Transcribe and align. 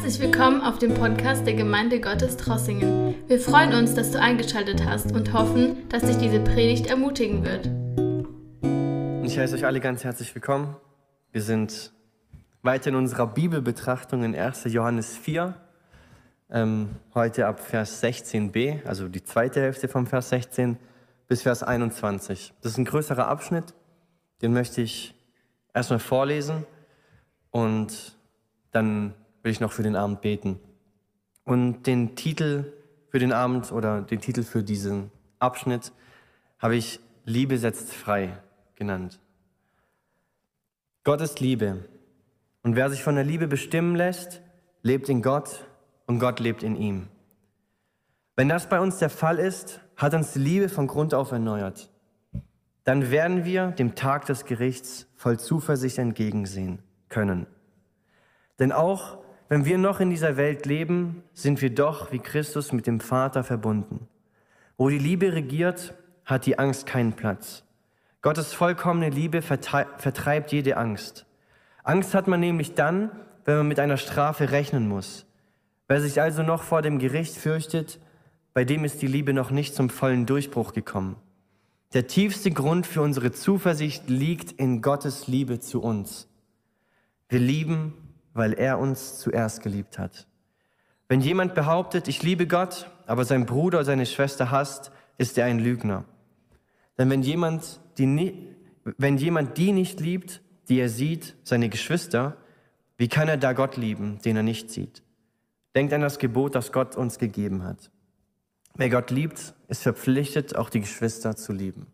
Herzlich 0.00 0.20
willkommen 0.20 0.60
auf 0.60 0.78
dem 0.78 0.94
Podcast 0.94 1.44
der 1.44 1.54
Gemeinde 1.54 2.00
Gottes 2.00 2.36
Trossingen. 2.36 3.16
Wir 3.26 3.40
freuen 3.40 3.74
uns, 3.74 3.94
dass 3.94 4.12
du 4.12 4.20
eingeschaltet 4.20 4.84
hast 4.84 5.10
und 5.10 5.32
hoffen, 5.32 5.88
dass 5.88 6.04
dich 6.04 6.16
diese 6.18 6.38
Predigt 6.38 6.86
ermutigen 6.86 7.44
wird. 7.44 7.66
Ich 9.26 9.36
heiße 9.36 9.56
euch 9.56 9.66
alle 9.66 9.80
ganz 9.80 10.04
herzlich 10.04 10.32
willkommen. 10.36 10.76
Wir 11.32 11.42
sind 11.42 11.92
weiter 12.62 12.90
in 12.90 12.94
unserer 12.94 13.26
Bibelbetrachtung 13.26 14.22
in 14.22 14.36
1. 14.36 14.66
Johannes 14.66 15.16
4. 15.16 15.56
Ähm, 16.50 16.90
heute 17.16 17.48
ab 17.48 17.58
Vers 17.58 18.00
16b, 18.00 18.86
also 18.86 19.08
die 19.08 19.24
zweite 19.24 19.60
Hälfte 19.60 19.88
vom 19.88 20.06
Vers 20.06 20.28
16 20.28 20.78
bis 21.26 21.42
Vers 21.42 21.64
21. 21.64 22.54
Das 22.62 22.70
ist 22.70 22.78
ein 22.78 22.84
größerer 22.84 23.26
Abschnitt, 23.26 23.74
den 24.42 24.52
möchte 24.52 24.80
ich 24.80 25.16
erstmal 25.74 25.98
vorlesen 25.98 26.64
und 27.50 28.16
dann 28.70 29.14
will 29.42 29.52
ich 29.52 29.60
noch 29.60 29.72
für 29.72 29.82
den 29.82 29.96
Abend 29.96 30.20
beten. 30.20 30.58
Und 31.44 31.84
den 31.84 32.14
Titel 32.16 32.72
für 33.10 33.18
den 33.18 33.32
Abend 33.32 33.72
oder 33.72 34.02
den 34.02 34.20
Titel 34.20 34.42
für 34.42 34.62
diesen 34.62 35.10
Abschnitt 35.38 35.92
habe 36.58 36.76
ich 36.76 37.00
Liebe 37.24 37.58
setzt 37.58 37.92
frei 37.94 38.38
genannt. 38.74 39.20
Gott 41.04 41.20
ist 41.20 41.40
Liebe. 41.40 41.84
Und 42.62 42.76
wer 42.76 42.90
sich 42.90 43.02
von 43.02 43.14
der 43.14 43.24
Liebe 43.24 43.48
bestimmen 43.48 43.96
lässt, 43.96 44.42
lebt 44.82 45.08
in 45.08 45.22
Gott 45.22 45.64
und 46.06 46.18
Gott 46.18 46.40
lebt 46.40 46.62
in 46.62 46.76
ihm. 46.76 47.08
Wenn 48.36 48.48
das 48.48 48.68
bei 48.68 48.80
uns 48.80 48.98
der 48.98 49.10
Fall 49.10 49.38
ist, 49.38 49.80
hat 49.96 50.14
uns 50.14 50.32
die 50.32 50.38
Liebe 50.38 50.68
von 50.68 50.86
Grund 50.86 51.14
auf 51.14 51.32
erneuert. 51.32 51.90
Dann 52.84 53.10
werden 53.10 53.44
wir 53.44 53.72
dem 53.72 53.94
Tag 53.94 54.26
des 54.26 54.44
Gerichts 54.44 55.06
voll 55.16 55.38
Zuversicht 55.38 55.98
entgegensehen 55.98 56.82
können. 57.08 57.46
Denn 58.58 58.72
auch 58.72 59.18
wenn 59.48 59.64
wir 59.64 59.78
noch 59.78 60.00
in 60.00 60.10
dieser 60.10 60.36
Welt 60.36 60.66
leben, 60.66 61.22
sind 61.32 61.62
wir 61.62 61.74
doch 61.74 62.12
wie 62.12 62.18
Christus 62.18 62.72
mit 62.72 62.86
dem 62.86 63.00
Vater 63.00 63.42
verbunden. 63.44 64.06
Wo 64.76 64.88
die 64.88 64.98
Liebe 64.98 65.32
regiert, 65.32 65.94
hat 66.24 66.44
die 66.46 66.58
Angst 66.58 66.86
keinen 66.86 67.14
Platz. 67.14 67.64
Gottes 68.20 68.52
vollkommene 68.52 69.10
Liebe 69.10 69.40
vertreibt 69.42 70.52
jede 70.52 70.76
Angst. 70.76 71.24
Angst 71.82 72.14
hat 72.14 72.28
man 72.28 72.40
nämlich 72.40 72.74
dann, 72.74 73.10
wenn 73.44 73.56
man 73.56 73.68
mit 73.68 73.80
einer 73.80 73.96
Strafe 73.96 74.50
rechnen 74.50 74.88
muss. 74.88 75.24
Wer 75.86 76.02
sich 76.02 76.20
also 76.20 76.42
noch 76.42 76.62
vor 76.62 76.82
dem 76.82 76.98
Gericht 76.98 77.34
fürchtet, 77.34 77.98
bei 78.52 78.64
dem 78.64 78.84
ist 78.84 79.00
die 79.00 79.06
Liebe 79.06 79.32
noch 79.32 79.50
nicht 79.50 79.74
zum 79.74 79.88
vollen 79.88 80.26
Durchbruch 80.26 80.74
gekommen. 80.74 81.16
Der 81.94 82.06
tiefste 82.06 82.50
Grund 82.50 82.86
für 82.86 83.00
unsere 83.00 83.32
Zuversicht 83.32 84.10
liegt 84.10 84.52
in 84.52 84.82
Gottes 84.82 85.26
Liebe 85.28 85.60
zu 85.60 85.80
uns. 85.80 86.28
Wir 87.30 87.38
lieben, 87.38 87.94
weil 88.38 88.54
er 88.54 88.78
uns 88.78 89.18
zuerst 89.18 89.62
geliebt 89.62 89.98
hat. 89.98 90.26
Wenn 91.08 91.20
jemand 91.20 91.54
behauptet, 91.54 92.08
ich 92.08 92.22
liebe 92.22 92.46
Gott, 92.46 92.90
aber 93.06 93.24
sein 93.24 93.44
Bruder 93.44 93.78
oder 93.78 93.84
seine 93.84 94.06
Schwester 94.06 94.50
hasst, 94.50 94.92
ist 95.18 95.36
er 95.36 95.46
ein 95.46 95.58
Lügner. 95.58 96.04
Denn 96.96 97.10
wenn 97.10 97.22
jemand, 97.22 97.80
die, 97.98 98.54
wenn 98.84 99.18
jemand 99.18 99.58
die 99.58 99.72
nicht 99.72 100.00
liebt, 100.00 100.40
die 100.68 100.78
er 100.78 100.88
sieht, 100.88 101.34
seine 101.44 101.68
Geschwister, 101.68 102.36
wie 102.96 103.08
kann 103.08 103.28
er 103.28 103.36
da 103.36 103.52
Gott 103.52 103.76
lieben, 103.76 104.20
den 104.24 104.36
er 104.36 104.42
nicht 104.42 104.70
sieht? 104.70 105.02
Denkt 105.74 105.92
an 105.92 106.00
das 106.00 106.18
Gebot, 106.18 106.54
das 106.54 106.72
Gott 106.72 106.96
uns 106.96 107.18
gegeben 107.18 107.64
hat. 107.64 107.90
Wer 108.74 108.90
Gott 108.90 109.10
liebt, 109.10 109.54
ist 109.68 109.82
verpflichtet, 109.82 110.56
auch 110.56 110.70
die 110.70 110.80
Geschwister 110.80 111.36
zu 111.36 111.52
lieben. 111.52 111.86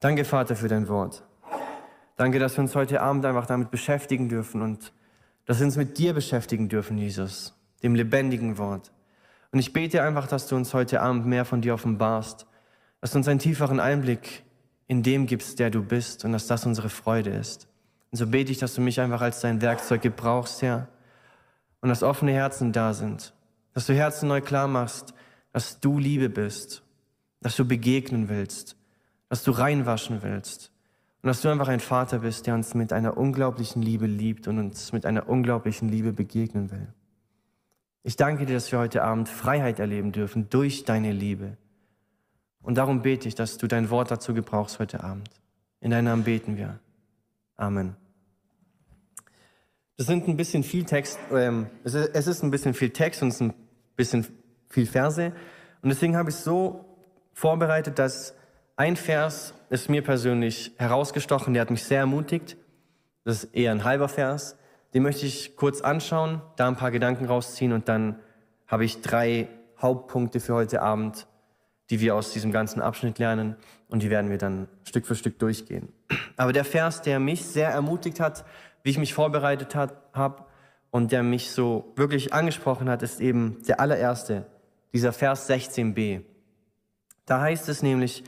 Danke, 0.00 0.24
Vater, 0.24 0.56
für 0.56 0.68
dein 0.68 0.88
Wort. 0.88 1.24
Danke, 2.16 2.38
dass 2.38 2.56
wir 2.56 2.62
uns 2.62 2.76
heute 2.76 3.00
Abend 3.00 3.24
einfach 3.24 3.46
damit 3.46 3.72
beschäftigen 3.72 4.28
dürfen 4.28 4.62
und 4.62 4.92
dass 5.46 5.58
wir 5.58 5.66
uns 5.66 5.76
mit 5.76 5.98
dir 5.98 6.14
beschäftigen 6.14 6.68
dürfen, 6.68 6.96
Jesus, 6.96 7.58
dem 7.82 7.96
lebendigen 7.96 8.56
Wort. 8.56 8.92
Und 9.50 9.58
ich 9.58 9.72
bete 9.72 10.02
einfach, 10.02 10.28
dass 10.28 10.46
du 10.46 10.54
uns 10.54 10.74
heute 10.74 11.00
Abend 11.00 11.26
mehr 11.26 11.44
von 11.44 11.60
dir 11.60 11.74
offenbarst, 11.74 12.46
dass 13.00 13.10
du 13.10 13.18
uns 13.18 13.26
einen 13.26 13.40
tieferen 13.40 13.80
Einblick 13.80 14.44
in 14.86 15.02
dem 15.02 15.26
gibst, 15.26 15.58
der 15.58 15.70
du 15.70 15.82
bist 15.82 16.24
und 16.24 16.32
dass 16.32 16.46
das 16.46 16.66
unsere 16.66 16.88
Freude 16.88 17.30
ist. 17.30 17.66
Und 18.12 18.18
so 18.18 18.28
bete 18.28 18.52
ich, 18.52 18.58
dass 18.58 18.74
du 18.74 18.80
mich 18.80 19.00
einfach 19.00 19.20
als 19.20 19.40
dein 19.40 19.60
Werkzeug 19.60 20.02
gebrauchst, 20.02 20.62
Herr, 20.62 20.88
und 21.80 21.88
dass 21.88 22.04
offene 22.04 22.32
Herzen 22.32 22.72
da 22.72 22.94
sind, 22.94 23.34
dass 23.72 23.86
du 23.86 23.94
Herzen 23.94 24.28
neu 24.28 24.40
klar 24.40 24.68
machst, 24.68 25.14
dass 25.52 25.80
du 25.80 25.98
Liebe 25.98 26.28
bist, 26.28 26.84
dass 27.40 27.56
du 27.56 27.64
begegnen 27.64 28.28
willst, 28.28 28.76
dass 29.28 29.42
du 29.42 29.50
reinwaschen 29.50 30.22
willst 30.22 30.70
und 31.24 31.28
dass 31.28 31.40
du 31.40 31.48
einfach 31.48 31.68
ein 31.68 31.80
Vater 31.80 32.18
bist, 32.18 32.46
der 32.46 32.52
uns 32.52 32.74
mit 32.74 32.92
einer 32.92 33.16
unglaublichen 33.16 33.80
Liebe 33.80 34.04
liebt 34.04 34.46
und 34.46 34.58
uns 34.58 34.92
mit 34.92 35.06
einer 35.06 35.26
unglaublichen 35.26 35.88
Liebe 35.88 36.12
begegnen 36.12 36.70
will. 36.70 36.86
Ich 38.02 38.16
danke 38.16 38.44
dir, 38.44 38.52
dass 38.52 38.70
wir 38.70 38.78
heute 38.78 39.02
Abend 39.02 39.30
Freiheit 39.30 39.80
erleben 39.80 40.12
dürfen 40.12 40.50
durch 40.50 40.84
deine 40.84 41.12
Liebe. 41.12 41.56
Und 42.60 42.74
darum 42.74 43.00
bete 43.00 43.26
ich, 43.26 43.34
dass 43.34 43.56
du 43.56 43.66
dein 43.66 43.88
Wort 43.88 44.10
dazu 44.10 44.34
gebrauchst 44.34 44.78
heute 44.80 45.02
Abend. 45.02 45.30
In 45.80 45.92
deinem 45.92 46.04
Namen 46.04 46.24
beten 46.24 46.58
wir. 46.58 46.78
Amen. 47.56 47.96
Das 49.96 50.08
sind 50.08 50.28
ein 50.28 50.36
bisschen 50.36 50.62
viel 50.62 50.84
Text, 50.84 51.18
ähm, 51.32 51.68
es, 51.84 51.94
ist, 51.94 52.10
es 52.12 52.26
ist 52.26 52.42
ein 52.42 52.50
bisschen 52.50 52.74
viel 52.74 52.90
Text 52.90 53.22
und 53.22 53.28
es 53.28 53.36
ist 53.36 53.40
ein 53.40 53.54
bisschen 53.96 54.26
viel 54.68 54.84
Verse. 54.84 55.32
Und 55.80 55.88
deswegen 55.88 56.18
habe 56.18 56.28
ich 56.28 56.36
es 56.36 56.44
so 56.44 56.84
vorbereitet, 57.32 57.98
dass 57.98 58.34
ein 58.76 58.96
Vers 58.96 59.54
ist 59.70 59.88
mir 59.88 60.02
persönlich 60.02 60.72
herausgestochen, 60.76 61.54
der 61.54 61.62
hat 61.62 61.70
mich 61.70 61.84
sehr 61.84 62.00
ermutigt. 62.00 62.56
Das 63.24 63.44
ist 63.44 63.54
eher 63.54 63.70
ein 63.70 63.84
halber 63.84 64.08
Vers. 64.08 64.56
Den 64.92 65.02
möchte 65.02 65.26
ich 65.26 65.56
kurz 65.56 65.80
anschauen, 65.80 66.42
da 66.56 66.68
ein 66.68 66.76
paar 66.76 66.90
Gedanken 66.90 67.26
rausziehen 67.26 67.72
und 67.72 67.88
dann 67.88 68.16
habe 68.66 68.84
ich 68.84 69.00
drei 69.00 69.48
Hauptpunkte 69.80 70.40
für 70.40 70.54
heute 70.54 70.82
Abend, 70.82 71.26
die 71.90 72.00
wir 72.00 72.14
aus 72.14 72.32
diesem 72.32 72.52
ganzen 72.52 72.80
Abschnitt 72.80 73.18
lernen 73.18 73.56
und 73.88 74.02
die 74.02 74.10
werden 74.10 74.30
wir 74.30 74.38
dann 74.38 74.68
Stück 74.84 75.06
für 75.06 75.14
Stück 75.14 75.38
durchgehen. 75.38 75.92
Aber 76.36 76.52
der 76.52 76.64
Vers, 76.64 77.02
der 77.02 77.18
mich 77.18 77.44
sehr 77.44 77.70
ermutigt 77.70 78.20
hat, 78.20 78.44
wie 78.82 78.90
ich 78.90 78.98
mich 78.98 79.14
vorbereitet 79.14 79.74
habe 79.74 80.44
und 80.90 81.12
der 81.12 81.22
mich 81.22 81.50
so 81.50 81.92
wirklich 81.96 82.32
angesprochen 82.32 82.88
hat, 82.88 83.02
ist 83.02 83.20
eben 83.20 83.62
der 83.66 83.80
allererste, 83.80 84.46
dieser 84.92 85.12
Vers 85.12 85.48
16b. 85.48 86.22
Da 87.26 87.40
heißt 87.40 87.68
es 87.68 87.82
nämlich, 87.82 88.24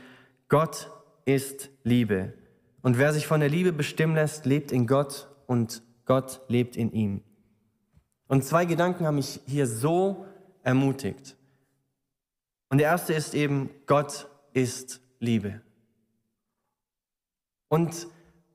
Gott 0.49 0.91
ist 1.25 1.69
Liebe. 1.83 2.33
Und 2.81 2.97
wer 2.97 3.13
sich 3.13 3.27
von 3.27 3.39
der 3.39 3.49
Liebe 3.49 3.73
bestimmen 3.73 4.15
lässt, 4.15 4.45
lebt 4.45 4.71
in 4.71 4.87
Gott 4.87 5.27
und 5.45 5.83
Gott 6.05 6.41
lebt 6.47 6.77
in 6.77 6.91
ihm. 6.91 7.23
Und 8.27 8.43
zwei 8.45 8.65
Gedanken 8.65 9.05
haben 9.05 9.15
mich 9.15 9.41
hier 9.45 9.67
so 9.67 10.25
ermutigt. 10.63 11.35
Und 12.69 12.79
der 12.79 12.87
erste 12.87 13.13
ist 13.13 13.33
eben, 13.33 13.69
Gott 13.85 14.27
ist 14.53 15.01
Liebe. 15.19 15.61
Und 17.69 18.07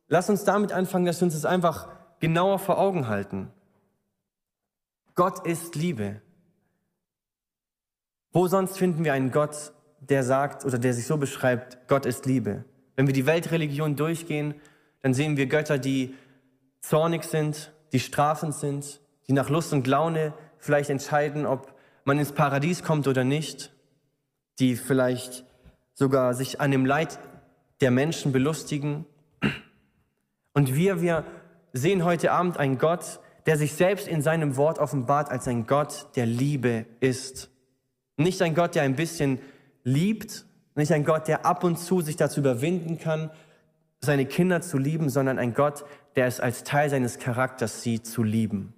lass 0.09 0.31
uns 0.31 0.45
damit 0.45 0.73
anfangen, 0.73 1.05
dass 1.05 1.21
wir 1.21 1.27
uns 1.27 1.35
das 1.35 1.45
einfach 1.45 1.89
genauer 2.21 2.59
vor 2.59 2.79
Augen 2.79 3.09
halten. 3.09 3.51
Gott 5.15 5.47
ist 5.47 5.75
Liebe. 5.75 6.23
Wo 8.33 8.47
sonst 8.47 8.79
finden 8.79 9.05
wir 9.05 9.13
einen 9.13 9.31
Gott, 9.31 9.73
der 10.09 10.25
sagt 10.25 10.65
oder 10.65 10.79
der 10.79 10.95
sich 10.95 11.07
so 11.07 11.17
beschreibt, 11.17 11.89
Gott 11.89 12.07
ist 12.07 12.27
Liebe. 12.27 12.65
Wenn 12.97 13.07
wir 13.07 13.15
die 13.15 13.27
Weltreligion 13.27 13.97
durchgehen, 13.97 14.55
dann 15.01 15.15
sehen 15.15 15.37
wir 15.37 15.47
Götter, 15.47 15.79
die 15.79 16.15
zornig 16.81 17.25
sind, 17.25 17.73
die 17.93 18.01
strafend 18.01 18.55
sind, 18.55 19.01
die 19.29 19.33
nach 19.33 19.49
Lust 19.49 19.73
und 19.73 19.87
Laune 19.87 20.35
vielleicht 20.59 20.91
entscheiden, 20.91 21.47
ob 21.47 21.75
man 22.05 22.19
ins 22.19 22.33
Paradies 22.33 22.83
kommt 22.83 23.07
oder 23.07 23.25
nicht, 23.25 23.73
die 24.59 24.77
vielleicht 24.77 25.45
sogar 25.95 26.35
sich 26.35 26.61
an 26.61 26.71
dem 26.71 26.85
Leid 26.85 27.19
der 27.81 27.91
Menschen 27.91 28.33
belustigen. 28.33 29.07
Und 30.53 30.75
wir, 30.75 31.01
wir 31.01 31.25
sehen 31.73 32.05
heute 32.05 32.33
Abend 32.33 32.59
einen 32.59 32.79
Gott, 32.79 33.21
der 33.47 33.57
sich 33.57 33.73
selbst 33.73 34.07
in 34.09 34.23
seinem 34.23 34.57
Wort 34.57 34.79
offenbart 34.79 35.31
als 35.31 35.49
ein 35.49 35.67
Gott, 35.67 36.09
der 36.17 36.27
Liebe 36.27 36.87
ist. 37.01 37.51
Nicht 38.17 38.43
ein 38.43 38.55
Gott, 38.55 38.75
der 38.75 38.83
ein 38.83 38.97
bisschen 38.97 39.39
liebt, 39.85 40.45
nicht 40.75 40.93
ein 40.93 41.05
Gott, 41.05 41.29
der 41.29 41.45
ab 41.45 41.65
und 41.65 41.79
zu 41.79 42.01
sich 42.01 42.17
dazu 42.17 42.41
überwinden 42.41 42.99
kann, 42.99 43.31
seine 44.01 44.27
Kinder 44.27 44.61
zu 44.61 44.79
lieben, 44.79 45.11
sondern 45.11 45.39
ein 45.39 45.55
Gott, 45.55 45.85
der 46.17 46.27
es 46.27 46.41
als 46.41 46.65
Teil 46.65 46.91
seines 46.91 47.19
Charakters 47.19 47.83
sieht, 47.83 48.07
zu 48.07 48.23
lieben. 48.23 48.75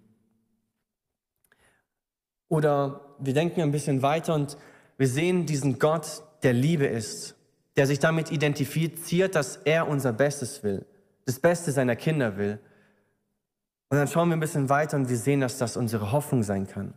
Oder 2.48 3.00
wir 3.18 3.34
denken 3.34 3.62
ein 3.62 3.72
bisschen 3.72 4.02
weiter 4.02 4.34
und 4.34 4.56
wir 4.96 5.08
sehen 5.08 5.46
diesen 5.46 5.78
Gott, 5.78 6.22
der 6.42 6.52
Liebe 6.52 6.86
ist, 6.86 7.36
der 7.76 7.86
sich 7.86 7.98
damit 7.98 8.30
identifiziert, 8.30 9.34
dass 9.34 9.56
er 9.56 9.88
unser 9.88 10.12
Bestes 10.12 10.62
will, 10.62 10.84
das 11.24 11.40
Beste 11.40 11.72
seiner 11.72 11.96
Kinder 11.96 12.36
will. 12.36 12.60
Und 13.88 13.98
dann 13.98 14.08
schauen 14.08 14.28
wir 14.28 14.36
ein 14.36 14.40
bisschen 14.40 14.68
weiter 14.68 14.96
und 14.96 15.08
wir 15.08 15.16
sehen, 15.16 15.40
dass 15.40 15.58
das 15.58 15.76
unsere 15.76 16.12
Hoffnung 16.12 16.42
sein 16.42 16.66
kann. 16.66 16.94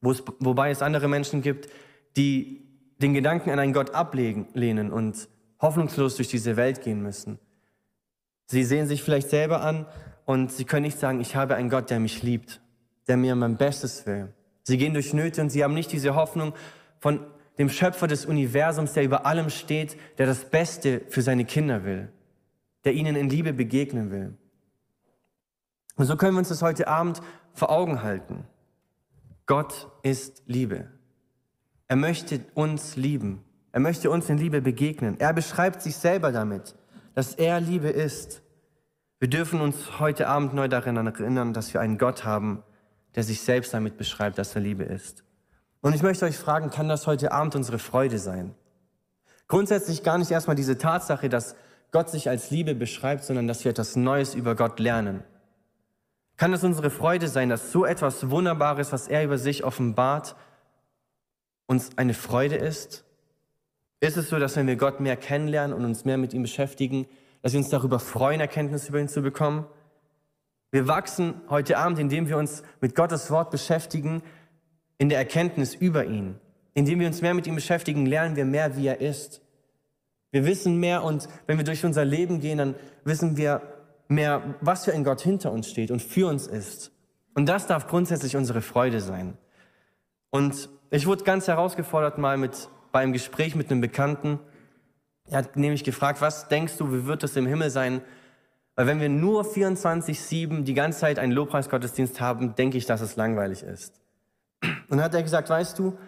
wobei 0.00 0.70
es 0.70 0.82
andere 0.82 1.08
Menschen 1.08 1.40
gibt, 1.40 1.70
die 2.16 2.63
den 3.04 3.12
Gedanken 3.12 3.50
an 3.50 3.58
einen 3.58 3.74
Gott 3.74 3.94
ablehnen 3.94 4.90
und 4.90 5.28
hoffnungslos 5.60 6.16
durch 6.16 6.28
diese 6.28 6.56
Welt 6.56 6.80
gehen 6.80 7.02
müssen. 7.02 7.38
Sie 8.46 8.64
sehen 8.64 8.86
sich 8.86 9.02
vielleicht 9.02 9.28
selber 9.28 9.60
an 9.60 9.84
und 10.24 10.50
sie 10.50 10.64
können 10.64 10.84
nicht 10.84 10.98
sagen, 10.98 11.20
ich 11.20 11.36
habe 11.36 11.54
einen 11.54 11.68
Gott, 11.68 11.90
der 11.90 12.00
mich 12.00 12.22
liebt. 12.22 12.62
der 13.06 13.18
mir 13.18 13.34
mein 13.34 13.58
Bestes 13.58 14.06
will. 14.06 14.32
Sie 14.62 14.78
gehen 14.78 14.94
durch 14.94 15.12
Nöte 15.12 15.42
und 15.42 15.50
sie 15.50 15.62
haben 15.62 15.74
nicht 15.74 15.92
diese 15.92 16.14
Hoffnung 16.14 16.54
von 16.98 17.20
dem 17.58 17.68
Schöpfer 17.68 18.06
des 18.06 18.24
Universums, 18.24 18.94
der 18.94 19.04
über 19.04 19.26
allem 19.26 19.50
steht, 19.50 19.98
der 20.16 20.24
das 20.24 20.48
Beste 20.48 21.02
für 21.10 21.20
seine 21.20 21.44
Kinder 21.44 21.84
will, 21.84 22.10
der 22.86 22.94
ihnen 22.94 23.16
in 23.16 23.28
Liebe 23.28 23.52
begegnen 23.52 24.10
will. 24.10 24.38
Und 25.96 26.06
so 26.06 26.16
können 26.16 26.32
wir 26.32 26.38
uns 26.38 26.48
das 26.48 26.62
heute 26.62 26.88
Abend 26.88 27.20
vor 27.52 27.68
Augen 27.68 28.02
halten. 28.02 28.46
Gott 29.44 29.90
ist 30.02 30.42
Liebe. 30.46 30.88
Er 31.88 31.96
möchte 31.96 32.40
uns 32.54 32.96
lieben. 32.96 33.44
Er 33.72 33.80
möchte 33.80 34.10
uns 34.10 34.28
in 34.28 34.38
Liebe 34.38 34.62
begegnen. 34.62 35.18
Er 35.18 35.32
beschreibt 35.32 35.82
sich 35.82 35.96
selber 35.96 36.32
damit, 36.32 36.74
dass 37.14 37.34
er 37.34 37.60
Liebe 37.60 37.88
ist. 37.88 38.42
Wir 39.18 39.28
dürfen 39.28 39.60
uns 39.60 39.98
heute 39.98 40.28
Abend 40.28 40.54
neu 40.54 40.68
daran 40.68 40.96
erinnern, 40.96 41.52
dass 41.52 41.72
wir 41.74 41.80
einen 41.80 41.98
Gott 41.98 42.24
haben, 42.24 42.62
der 43.14 43.22
sich 43.22 43.40
selbst 43.40 43.74
damit 43.74 43.96
beschreibt, 43.96 44.38
dass 44.38 44.54
er 44.54 44.60
Liebe 44.60 44.84
ist. 44.84 45.24
Und 45.80 45.94
ich 45.94 46.02
möchte 46.02 46.24
euch 46.24 46.36
fragen, 46.36 46.70
kann 46.70 46.88
das 46.88 47.06
heute 47.06 47.32
Abend 47.32 47.54
unsere 47.56 47.78
Freude 47.78 48.18
sein? 48.18 48.54
Grundsätzlich 49.48 50.02
gar 50.02 50.18
nicht 50.18 50.30
erstmal 50.30 50.56
diese 50.56 50.78
Tatsache, 50.78 51.28
dass 51.28 51.56
Gott 51.90 52.10
sich 52.10 52.28
als 52.28 52.50
Liebe 52.50 52.74
beschreibt, 52.74 53.24
sondern 53.24 53.46
dass 53.46 53.64
wir 53.64 53.70
etwas 53.70 53.94
Neues 53.94 54.34
über 54.34 54.54
Gott 54.56 54.80
lernen. 54.80 55.22
Kann 56.36 56.52
es 56.52 56.64
unsere 56.64 56.90
Freude 56.90 57.28
sein, 57.28 57.48
dass 57.48 57.70
so 57.70 57.84
etwas 57.84 58.30
Wunderbares, 58.30 58.92
was 58.92 59.06
er 59.06 59.24
über 59.24 59.38
sich 59.38 59.62
offenbart, 59.62 60.34
uns 61.66 61.90
eine 61.96 62.14
Freude 62.14 62.56
ist? 62.56 63.04
Ist 64.00 64.16
es 64.16 64.28
so, 64.28 64.38
dass 64.38 64.56
wenn 64.56 64.66
wir 64.66 64.76
Gott 64.76 65.00
mehr 65.00 65.16
kennenlernen 65.16 65.76
und 65.76 65.84
uns 65.84 66.04
mehr 66.04 66.18
mit 66.18 66.34
ihm 66.34 66.42
beschäftigen, 66.42 67.06
dass 67.42 67.52
wir 67.52 67.60
uns 67.60 67.70
darüber 67.70 67.98
freuen, 67.98 68.40
Erkenntnis 68.40 68.88
über 68.88 69.00
ihn 69.00 69.08
zu 69.08 69.22
bekommen? 69.22 69.66
Wir 70.70 70.88
wachsen 70.88 71.40
heute 71.48 71.78
Abend, 71.78 71.98
indem 71.98 72.28
wir 72.28 72.36
uns 72.36 72.62
mit 72.80 72.94
Gottes 72.94 73.30
Wort 73.30 73.50
beschäftigen, 73.50 74.22
in 74.98 75.08
der 75.08 75.18
Erkenntnis 75.18 75.74
über 75.74 76.04
ihn. 76.04 76.36
Indem 76.74 77.00
wir 77.00 77.06
uns 77.06 77.22
mehr 77.22 77.34
mit 77.34 77.46
ihm 77.46 77.54
beschäftigen, 77.54 78.06
lernen 78.06 78.36
wir 78.36 78.44
mehr, 78.44 78.76
wie 78.76 78.88
er 78.88 79.00
ist. 79.00 79.40
Wir 80.32 80.44
wissen 80.44 80.78
mehr 80.78 81.04
und 81.04 81.28
wenn 81.46 81.58
wir 81.58 81.64
durch 81.64 81.84
unser 81.84 82.04
Leben 82.04 82.40
gehen, 82.40 82.58
dann 82.58 82.74
wissen 83.04 83.36
wir 83.36 83.62
mehr, 84.08 84.56
was 84.60 84.84
für 84.84 84.92
ein 84.92 85.04
Gott 85.04 85.20
hinter 85.20 85.52
uns 85.52 85.68
steht 85.70 85.92
und 85.92 86.02
für 86.02 86.26
uns 86.26 86.46
ist. 86.48 86.90
Und 87.34 87.48
das 87.48 87.66
darf 87.68 87.86
grundsätzlich 87.86 88.36
unsere 88.36 88.60
Freude 88.60 89.00
sein. 89.00 89.38
Und 90.30 90.68
ich 90.96 91.06
wurde 91.06 91.24
ganz 91.24 91.48
herausgefordert 91.48 92.18
mal 92.18 92.36
mit, 92.36 92.68
bei 92.92 93.00
einem 93.00 93.12
Gespräch 93.12 93.56
mit 93.56 93.70
einem 93.70 93.80
Bekannten. 93.80 94.38
Er 95.28 95.38
hat 95.38 95.56
nämlich 95.56 95.82
gefragt, 95.82 96.20
was 96.20 96.48
denkst 96.48 96.76
du, 96.76 96.92
wie 96.92 97.06
wird 97.06 97.24
es 97.24 97.34
im 97.36 97.46
Himmel 97.46 97.70
sein, 97.70 98.00
weil 98.76 98.86
wenn 98.86 99.00
wir 99.00 99.08
nur 99.08 99.44
24-7 99.44 100.62
die 100.62 100.74
ganze 100.74 101.00
Zeit 101.00 101.18
einen 101.18 101.32
Lobpreisgottesdienst 101.32 102.20
haben, 102.20 102.54
denke 102.54 102.78
ich, 102.78 102.86
dass 102.86 103.00
es 103.00 103.16
langweilig 103.16 103.62
ist. 103.62 104.00
Und 104.62 104.98
dann 104.98 105.02
hat 105.02 105.14
er 105.14 105.22
gesagt, 105.22 105.50
weißt 105.50 105.78
du, 105.78 105.98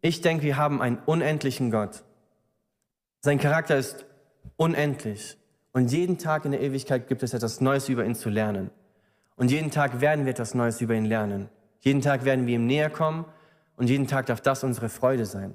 ich 0.00 0.20
denke, 0.20 0.44
wir 0.44 0.56
haben 0.56 0.80
einen 0.80 0.98
unendlichen 1.04 1.70
Gott. 1.70 2.02
Sein 3.20 3.38
Charakter 3.38 3.76
ist 3.76 4.06
unendlich. 4.56 5.36
Und 5.72 5.92
jeden 5.92 6.18
Tag 6.18 6.44
in 6.44 6.52
der 6.52 6.60
Ewigkeit 6.60 7.08
gibt 7.08 7.22
es 7.22 7.34
etwas 7.34 7.60
Neues 7.60 7.88
über 7.88 8.04
ihn 8.04 8.14
zu 8.14 8.30
lernen. 8.30 8.70
Und 9.36 9.50
jeden 9.50 9.70
Tag 9.70 10.00
werden 10.00 10.24
wir 10.24 10.32
etwas 10.32 10.54
Neues 10.54 10.80
über 10.80 10.94
ihn 10.94 11.06
lernen. 11.06 11.48
Jeden 11.80 12.00
Tag 12.00 12.24
werden 12.24 12.46
wir 12.46 12.54
ihm 12.54 12.66
näher 12.66 12.90
kommen 12.90 13.24
und 13.76 13.88
jeden 13.88 14.06
Tag 14.06 14.26
darf 14.26 14.40
das 14.40 14.64
unsere 14.64 14.88
Freude 14.88 15.26
sein. 15.26 15.54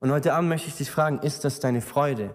Und 0.00 0.10
heute 0.10 0.34
Abend 0.34 0.48
möchte 0.48 0.68
ich 0.68 0.76
dich 0.76 0.90
fragen, 0.90 1.18
ist 1.20 1.44
das 1.44 1.60
deine 1.60 1.80
Freude? 1.80 2.34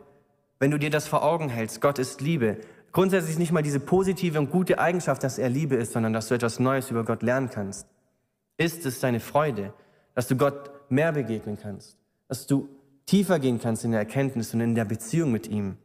Wenn 0.60 0.72
du 0.72 0.80
dir 0.80 0.90
das 0.90 1.07
vor 1.07 1.24
Augen 1.24 1.50
hältst, 1.50 1.81
Gott 1.81 2.00
ist 2.00 2.22
Liebe, 2.22 2.57
grundsätzlich 2.92 3.38
nicht 3.38 3.51
mal 3.51 3.63
diese 3.63 3.80
positive 3.80 4.40
und 4.40 4.50
gute 4.50 4.80
Eigenschaft, 4.80 5.24
dass 5.24 5.38
er 5.38 5.50
Liebe 5.50 5.75
ist, 5.75 5.94
sondern 5.94 6.13
dass 6.13 6.28
du 6.28 6.36
etwas 6.36 6.60
Neues 6.60 6.90
über 6.92 7.04
Gott 7.04 7.24
lernen 7.24 7.50
kannst. 7.50 7.88
Ist 8.57 8.86
es 8.86 9.00
deine 9.00 9.19
Freude, 9.19 9.74
dass 10.16 10.28
du 10.28 10.36
Gott 10.36 10.72
mehr 10.90 11.12
begegnen 11.12 11.57
kannst, 11.62 11.98
dass 12.28 12.48
du 12.48 12.68
tiefer 13.06 13.40
gehen 13.40 13.60
kannst 13.60 13.86
in 13.86 13.92
der 13.92 14.02
Erkenntnis 14.02 14.54
und 14.54 14.62
in 14.62 14.75
der 14.75 14.86
Beziehung 14.86 15.31
mit 15.31 15.48
ihm. 15.48 15.78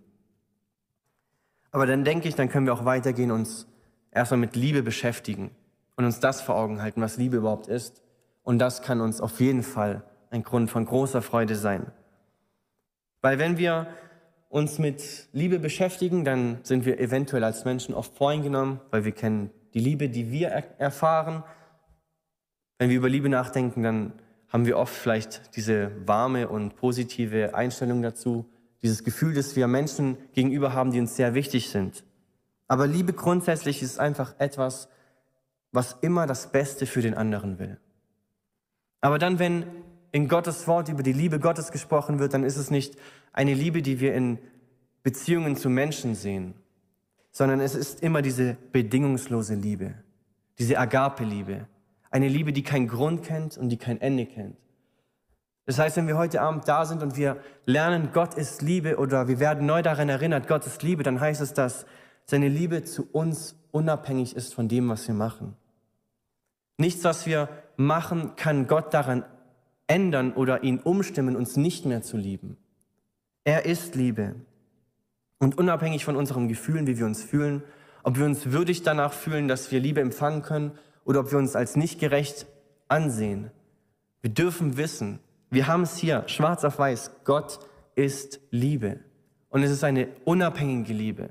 Aber 1.70 1.86
dann 1.86 2.04
denke 2.04 2.28
ich, 2.28 2.34
dann 2.34 2.48
können 2.48 2.66
wir 2.66 2.74
auch 2.74 2.84
weitergehen, 2.84 3.30
uns 3.30 3.66
erstmal 4.10 4.38
mit 4.38 4.56
Liebe 4.56 4.82
beschäftigen 4.82 5.50
und 5.96 6.04
uns 6.04 6.20
das 6.20 6.40
vor 6.40 6.56
Augen 6.56 6.82
halten, 6.82 7.00
was 7.00 7.16
Liebe 7.16 7.36
überhaupt 7.36 7.66
ist. 7.66 8.02
Und 8.44 8.60
das 8.60 8.82
kann 8.82 9.00
uns 9.00 9.20
auf 9.20 9.40
jeden 9.40 9.64
Fall 9.64 10.04
ein 10.30 10.44
Grund 10.44 10.70
von 10.70 10.84
großer 10.84 11.22
Freude 11.22 11.56
sein. 11.56 11.90
Weil 13.22 13.38
wenn 13.38 13.58
wir 13.58 13.88
uns 14.50 14.78
mit 14.78 15.28
Liebe 15.32 15.58
beschäftigen, 15.58 16.24
dann 16.24 16.58
sind 16.62 16.84
wir 16.84 17.00
eventuell 17.00 17.42
als 17.42 17.64
Menschen 17.64 17.94
oft 17.94 18.16
voreingenommen, 18.16 18.80
weil 18.90 19.04
wir 19.04 19.12
kennen 19.12 19.50
die 19.72 19.80
Liebe, 19.80 20.08
die 20.08 20.30
wir 20.30 20.48
er 20.48 20.78
erfahren. 20.78 21.42
Wenn 22.78 22.90
wir 22.90 22.98
über 22.98 23.08
Liebe 23.08 23.28
nachdenken, 23.28 23.82
dann 23.82 24.12
haben 24.48 24.66
wir 24.66 24.78
oft 24.78 24.94
vielleicht 24.94 25.56
diese 25.56 25.90
warme 26.06 26.48
und 26.48 26.76
positive 26.76 27.54
Einstellung 27.54 28.02
dazu, 28.02 28.48
dieses 28.82 29.02
Gefühl, 29.02 29.34
dass 29.34 29.56
wir 29.56 29.66
Menschen 29.66 30.18
gegenüber 30.34 30.74
haben, 30.74 30.92
die 30.92 31.00
uns 31.00 31.16
sehr 31.16 31.34
wichtig 31.34 31.70
sind. 31.70 32.04
Aber 32.68 32.86
Liebe 32.86 33.14
grundsätzlich 33.14 33.82
ist 33.82 33.98
einfach 33.98 34.34
etwas, 34.38 34.88
was 35.72 35.96
immer 36.02 36.26
das 36.26 36.52
Beste 36.52 36.86
für 36.86 37.02
den 37.02 37.14
anderen 37.14 37.58
will. 37.58 37.80
Aber 39.04 39.18
dann, 39.18 39.38
wenn 39.38 39.66
in 40.12 40.28
Gottes 40.28 40.66
Wort 40.66 40.88
über 40.88 41.02
die 41.02 41.12
Liebe 41.12 41.38
Gottes 41.38 41.70
gesprochen 41.70 42.20
wird, 42.20 42.32
dann 42.32 42.42
ist 42.42 42.56
es 42.56 42.70
nicht 42.70 42.96
eine 43.34 43.52
Liebe, 43.52 43.82
die 43.82 44.00
wir 44.00 44.14
in 44.14 44.38
Beziehungen 45.02 45.56
zu 45.56 45.68
Menschen 45.68 46.14
sehen, 46.14 46.54
sondern 47.30 47.60
es 47.60 47.74
ist 47.74 48.02
immer 48.02 48.22
diese 48.22 48.56
bedingungslose 48.72 49.56
Liebe, 49.56 49.92
diese 50.58 50.78
Agape-Liebe, 50.78 51.68
eine 52.10 52.28
Liebe, 52.28 52.54
die 52.54 52.62
keinen 52.62 52.88
Grund 52.88 53.24
kennt 53.24 53.58
und 53.58 53.68
die 53.68 53.76
kein 53.76 54.00
Ende 54.00 54.24
kennt. 54.24 54.56
Das 55.66 55.78
heißt, 55.78 55.98
wenn 55.98 56.06
wir 56.06 56.16
heute 56.16 56.40
Abend 56.40 56.66
da 56.66 56.86
sind 56.86 57.02
und 57.02 57.14
wir 57.14 57.36
lernen, 57.66 58.08
Gott 58.10 58.32
ist 58.32 58.62
Liebe 58.62 58.96
oder 58.96 59.28
wir 59.28 59.38
werden 59.38 59.66
neu 59.66 59.82
daran 59.82 60.08
erinnert, 60.08 60.48
Gott 60.48 60.64
ist 60.64 60.82
Liebe, 60.82 61.02
dann 61.02 61.20
heißt 61.20 61.42
es, 61.42 61.52
dass 61.52 61.84
seine 62.24 62.48
Liebe 62.48 62.84
zu 62.84 63.06
uns 63.12 63.54
unabhängig 63.70 64.34
ist 64.34 64.54
von 64.54 64.66
dem, 64.66 64.88
was 64.88 65.06
wir 65.06 65.14
machen. 65.14 65.56
Nichts, 66.78 67.04
was 67.04 67.26
wir 67.26 67.50
machen, 67.76 68.36
kann 68.36 68.66
Gott 68.66 68.94
daran 68.94 69.24
ändern 69.86 70.32
oder 70.32 70.62
ihn 70.62 70.78
umstimmen, 70.78 71.36
uns 71.36 71.56
nicht 71.56 71.84
mehr 71.84 72.02
zu 72.02 72.16
lieben. 72.16 72.56
Er 73.44 73.66
ist 73.66 73.94
Liebe. 73.94 74.34
Und 75.38 75.58
unabhängig 75.58 76.04
von 76.04 76.16
unseren 76.16 76.48
Gefühlen, 76.48 76.86
wie 76.86 76.98
wir 76.98 77.06
uns 77.06 77.22
fühlen, 77.22 77.62
ob 78.02 78.18
wir 78.18 78.24
uns 78.24 78.52
würdig 78.52 78.82
danach 78.82 79.12
fühlen, 79.12 79.48
dass 79.48 79.70
wir 79.70 79.80
Liebe 79.80 80.00
empfangen 80.00 80.42
können 80.42 80.72
oder 81.04 81.20
ob 81.20 81.30
wir 81.30 81.38
uns 81.38 81.56
als 81.56 81.76
nicht 81.76 82.00
gerecht 82.00 82.46
ansehen, 82.88 83.50
wir 84.22 84.30
dürfen 84.30 84.76
wissen, 84.78 85.18
wir 85.50 85.66
haben 85.66 85.82
es 85.82 85.96
hier 85.96 86.24
schwarz 86.26 86.64
auf 86.64 86.78
weiß, 86.78 87.10
Gott 87.24 87.60
ist 87.94 88.40
Liebe. 88.50 89.00
Und 89.50 89.62
es 89.62 89.70
ist 89.70 89.84
eine 89.84 90.08
unabhängige 90.24 90.92
Liebe. 90.92 91.28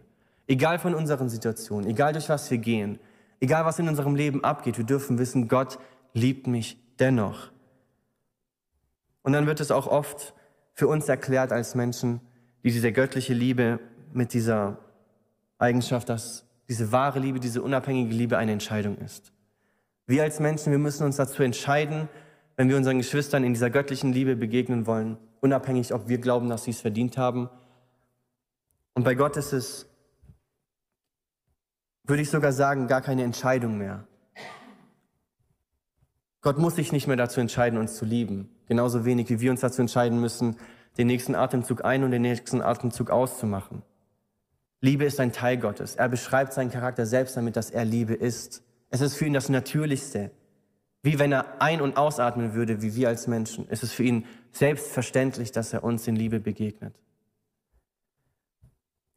Egal 0.47 0.79
von 0.79 0.93
unseren 0.93 1.29
Situationen, 1.29 1.89
egal 1.89 2.13
durch 2.13 2.29
was 2.29 2.50
wir 2.51 2.57
gehen, 2.57 3.00
egal 3.39 3.65
was 3.65 3.79
in 3.79 3.89
unserem 3.89 4.15
Leben 4.15 4.43
abgeht, 4.43 4.77
wir 4.77 4.85
dürfen 4.85 5.17
wissen, 5.17 5.47
Gott 5.47 5.79
liebt 6.13 6.48
mich 6.48 6.77
dennoch. 7.00 7.51
Und 9.24 9.34
dann 9.34 9.48
wird 9.48 9.60
es 9.60 9.72
auch 9.72 9.88
oft 9.88 10.34
für 10.74 10.88
uns 10.88 11.08
erklärt 11.08 11.51
als 11.51 11.75
Menschen, 11.75 12.22
die 12.63 12.72
diese 12.72 12.91
göttliche 12.91 13.34
Liebe 13.34 13.79
mit 14.13 14.34
dieser 14.34 14.77
Eigenschaft, 15.58 16.10
dass 16.10 16.46
diese 16.67 16.91
wahre 16.91 17.20
Liebe, 17.20 17.39
diese 17.39 17.62
unabhängige 17.62 18.13
Liebe 18.13 18.38
eine 18.38 18.51
Entscheidung 18.51 18.98
ist. 18.98 19.32
Wir 20.05 20.24
als 20.24 20.39
Menschen, 20.39 20.72
wir 20.72 20.79
müssen 20.79 21.05
uns 21.05 21.15
dazu 21.15 21.43
entscheiden, 21.43 22.10
wenn 22.55 22.70
wir 22.70 22.77
unseren 22.77 22.98
Geschwistern 22.98 23.43
in 23.43 23.53
dieser 23.53 23.70
göttlichen 23.70 24.13
Liebe 24.13 24.36
begegnen 24.36 24.86
wollen, 24.86 25.17
unabhängig, 25.41 25.93
ob 25.93 26.08
wir 26.08 26.17
glauben, 26.20 26.50
dass 26.50 26.65
sie 26.65 26.72
es 26.72 26.82
verdient 26.82 27.17
haben. 27.17 27.50
Und 28.93 29.03
bei 29.03 29.15
Gott 29.15 29.38
ist 29.38 29.53
es, 29.53 29.89
würde 32.03 32.22
ich 32.22 32.29
sogar 32.29 32.51
sagen, 32.51 32.88
gar 32.88 33.01
keine 33.01 33.24
Entscheidung 33.24 33.77
mehr. 33.77 34.05
Gott 36.43 36.57
muss 36.57 36.75
sich 36.75 36.91
nicht 36.91 37.07
mehr 37.07 37.15
dazu 37.15 37.39
entscheiden, 37.39 37.79
uns 37.79 37.95
zu 37.95 38.03
lieben. 38.03 38.50
Genauso 38.67 39.05
wenig, 39.05 39.29
wie 39.29 39.39
wir 39.39 39.50
uns 39.50 39.62
dazu 39.62 39.81
entscheiden 39.81 40.19
müssen, 40.19 40.57
den 40.97 41.07
nächsten 41.07 41.35
Atemzug 41.35 41.85
ein 41.85 42.03
und 42.03 42.12
den 42.12 42.21
nächsten 42.21 42.62
Atemzug 42.62 43.09
auszumachen. 43.09 43.81
Liebe 44.81 45.05
ist 45.05 45.21
ein 45.21 45.31
Teil 45.31 45.57
Gottes. 45.57 45.95
Er 45.95 46.09
beschreibt 46.09 46.51
seinen 46.51 46.69
Charakter 46.69 47.05
selbst 47.05 47.38
damit, 47.38 47.55
dass 47.55 47.71
er 47.71 47.85
Liebe 47.85 48.13
ist. 48.13 48.62
Es 48.89 49.00
ist 49.00 49.15
für 49.15 49.25
ihn 49.25 49.33
das 49.33 49.47
Natürlichste. 49.47 50.31
Wie 51.01 51.17
wenn 51.17 51.31
er 51.31 51.62
ein- 51.62 51.81
und 51.81 51.95
ausatmen 51.95 52.53
würde, 52.53 52.81
wie 52.81 52.93
wir 52.93 53.07
als 53.07 53.27
Menschen. 53.27 53.65
Es 53.69 53.81
ist 53.81 53.93
für 53.93 54.03
ihn 54.03 54.25
selbstverständlich, 54.51 55.53
dass 55.53 55.71
er 55.71 55.85
uns 55.85 56.05
in 56.07 56.17
Liebe 56.17 56.41
begegnet. 56.41 56.93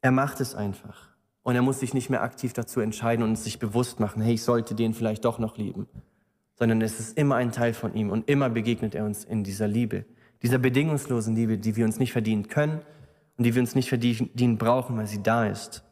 Er 0.01 0.13
macht 0.13 0.41
es 0.41 0.55
einfach. 0.55 1.09
Und 1.43 1.57
er 1.57 1.63
muss 1.63 1.81
sich 1.81 1.93
nicht 1.93 2.09
mehr 2.09 2.23
aktiv 2.23 2.53
dazu 2.53 2.81
entscheiden 2.81 3.25
und 3.25 3.35
sich 3.35 3.59
bewusst 3.59 3.99
machen, 3.99 4.23
hey, 4.23 4.35
ich 4.35 4.43
sollte 4.45 4.77
den 4.77 4.95
vielleicht 4.95 5.25
doch 5.25 5.41
noch 5.41 5.57
lieben 5.57 5.89
sondern 6.59 6.81
es 6.81 6.99
ist 6.99 7.17
immer 7.17 7.37
ein 7.37 7.53
Teil 7.53 7.75
von 7.75 7.95
ihm 7.95 8.11
und 8.11 8.29
immer 8.29 8.49
begegnet 8.49 8.95
er 8.95 9.05
uns 9.05 9.25
in 9.25 9.45
dieser 9.45 9.69
Liebe, 9.69 10.05
dieser 10.43 10.59
bedingungslosen 10.59 11.35
Liebe, 11.35 11.59
die 11.59 11.77
wir 11.77 11.85
uns 11.85 11.99
nicht 11.99 12.13
verdienen 12.13 12.49
können 12.49 12.81
und 13.37 13.45
die 13.45 13.55
wir 13.55 13.61
uns 13.61 13.75
nicht 13.75 13.89
verdienen 13.89 14.59
brauchen, 14.59 14.97
weil 14.97 15.07
sie 15.07 15.23
da 15.23 15.47
ist. 15.47 15.85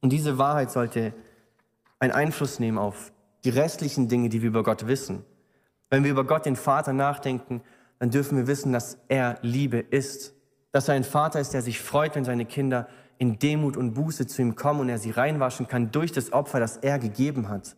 Und 0.00 0.10
diese 0.10 0.38
Wahrheit 0.38 0.70
sollte 0.70 1.12
einen 1.98 2.12
Einfluss 2.12 2.58
nehmen 2.58 2.78
auf 2.78 3.12
die 3.44 3.50
restlichen 3.50 4.08
Dinge, 4.08 4.28
die 4.28 4.42
wir 4.42 4.48
über 4.48 4.62
Gott 4.62 4.86
wissen. 4.86 5.24
Wenn 5.88 6.04
wir 6.04 6.10
über 6.10 6.24
Gott, 6.24 6.46
den 6.46 6.56
Vater, 6.56 6.92
nachdenken, 6.92 7.62
dann 7.98 8.10
dürfen 8.10 8.38
wir 8.38 8.46
wissen, 8.46 8.72
dass 8.72 8.98
er 9.08 9.38
Liebe 9.42 9.78
ist. 9.78 10.34
Dass 10.72 10.88
er 10.88 10.94
ein 10.94 11.04
Vater 11.04 11.40
ist, 11.40 11.52
der 11.52 11.62
sich 11.62 11.80
freut, 11.80 12.14
wenn 12.14 12.24
seine 12.24 12.44
Kinder 12.44 12.88
in 13.18 13.38
Demut 13.38 13.76
und 13.76 13.92
Buße 13.92 14.26
zu 14.26 14.40
ihm 14.40 14.54
kommen 14.54 14.80
und 14.80 14.88
er 14.88 14.98
sie 14.98 15.10
reinwaschen 15.10 15.68
kann 15.68 15.90
durch 15.90 16.12
das 16.12 16.32
Opfer, 16.32 16.60
das 16.60 16.78
er 16.78 16.98
gegeben 16.98 17.48
hat. 17.48 17.76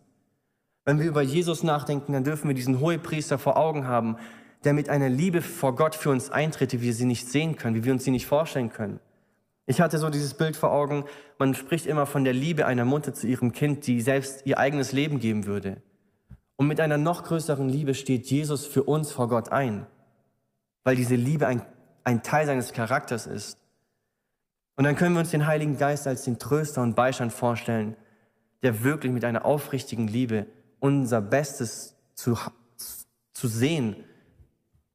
Wenn 0.85 0.99
wir 0.99 1.07
über 1.07 1.23
Jesus 1.23 1.63
nachdenken, 1.63 2.13
dann 2.13 2.25
dürfen 2.25 2.49
wir 2.49 2.55
diesen 2.55 2.81
Hohepriester 2.81 3.39
vor 3.39 3.57
Augen 3.57 3.87
haben, 3.87 4.17
der 4.65 4.73
mit 4.73 4.89
einer 4.89 5.09
Liebe 5.09 5.43
vor 5.43 5.77
Gott 5.77 5.95
für 5.95 6.11
uns 6.11 6.31
eintritt, 6.31 6.73
wie 6.73 6.83
wir 6.83 6.95
sie 6.95 7.05
nicht 7.05 7.29
sehen 7.29 7.57
können, 7.57 7.77
wie 7.77 7.85
wir 7.85 7.93
uns 7.93 8.05
sie 8.05 8.11
nicht 8.11 8.27
vorstellen 8.27 8.71
können. 8.71 9.01
Ich 9.67 9.81
hatte 9.81 9.99
so 9.99 10.11
dieses 10.11 10.35
Bild 10.35 10.57
vor 10.57 10.73
Augen, 10.73 11.05
man 11.39 11.55
spricht 11.55 11.87
immer 11.87 12.07
von 12.07 12.25
der 12.25 12.33
Liebe 12.33 12.67
einer 12.67 12.85
Mutter 12.85 13.15
zu 13.15 13.27
ihrem 13.27 13.53
Kind, 13.53 13.87
die 13.87 14.01
selbst 14.01 14.45
ihr 14.45 14.59
eigenes 14.59 14.93
Leben 14.93 15.21
geben 15.21 15.47
würde. 15.47 15.81
Und 16.57 16.67
mit 16.67 16.81
einer 16.81 16.99
noch 16.99 17.25
größeren 17.25 17.69
Liebe 17.69 17.95
steht 17.95 18.27
Jesus 18.27 18.67
für 18.67 18.83
uns 18.83 19.13
vor 19.13 19.29
Gott 19.29 19.51
ein, 19.51 19.87
weil 20.85 20.97
diese 20.97 21.15
Liebe 21.15 21.47
ein, 21.47 21.63
ein 22.03 22.23
Teil 22.23 22.47
seines 22.47 22.73
Charakters 22.73 23.27
ist. 23.27 23.59
Und 24.77 24.85
dann 24.85 24.97
können 24.97 25.15
wir 25.15 25.21
uns 25.21 25.31
den 25.31 25.47
Heiligen 25.47 25.79
Geist 25.79 26.07
als 26.07 26.25
den 26.25 26.39
Tröster 26.39 26.83
und 26.83 26.97
Beistand 26.97 27.33
vorstellen, 27.33 27.97
der 28.63 28.83
wirklich 28.83 29.13
mit 29.13 29.25
einer 29.25 29.45
aufrichtigen 29.45 30.09
Liebe 30.09 30.47
unser 30.83 31.21
Bestes 31.21 31.95
zu, 32.15 32.37
zu 33.33 33.47
sehen 33.47 34.05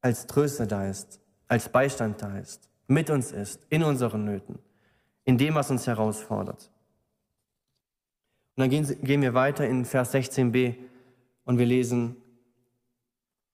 als 0.02 0.26
Tröster 0.26 0.66
da 0.66 0.86
ist, 0.86 1.18
als 1.48 1.70
Beistand 1.70 2.20
da 2.20 2.38
ist, 2.38 2.68
mit 2.86 3.08
uns 3.08 3.32
ist, 3.32 3.66
in 3.70 3.82
unseren 3.82 4.26
Nöten, 4.26 4.58
in 5.24 5.38
dem, 5.38 5.54
was 5.54 5.70
uns 5.70 5.86
herausfordert. 5.86 6.70
Und 8.54 8.60
dann 8.60 8.70
gehen, 8.70 9.02
gehen 9.02 9.22
wir 9.22 9.32
weiter 9.32 9.66
in 9.66 9.86
Vers 9.86 10.14
16b 10.14 10.74
und 11.44 11.56
wir 11.56 11.66
lesen, 11.66 12.16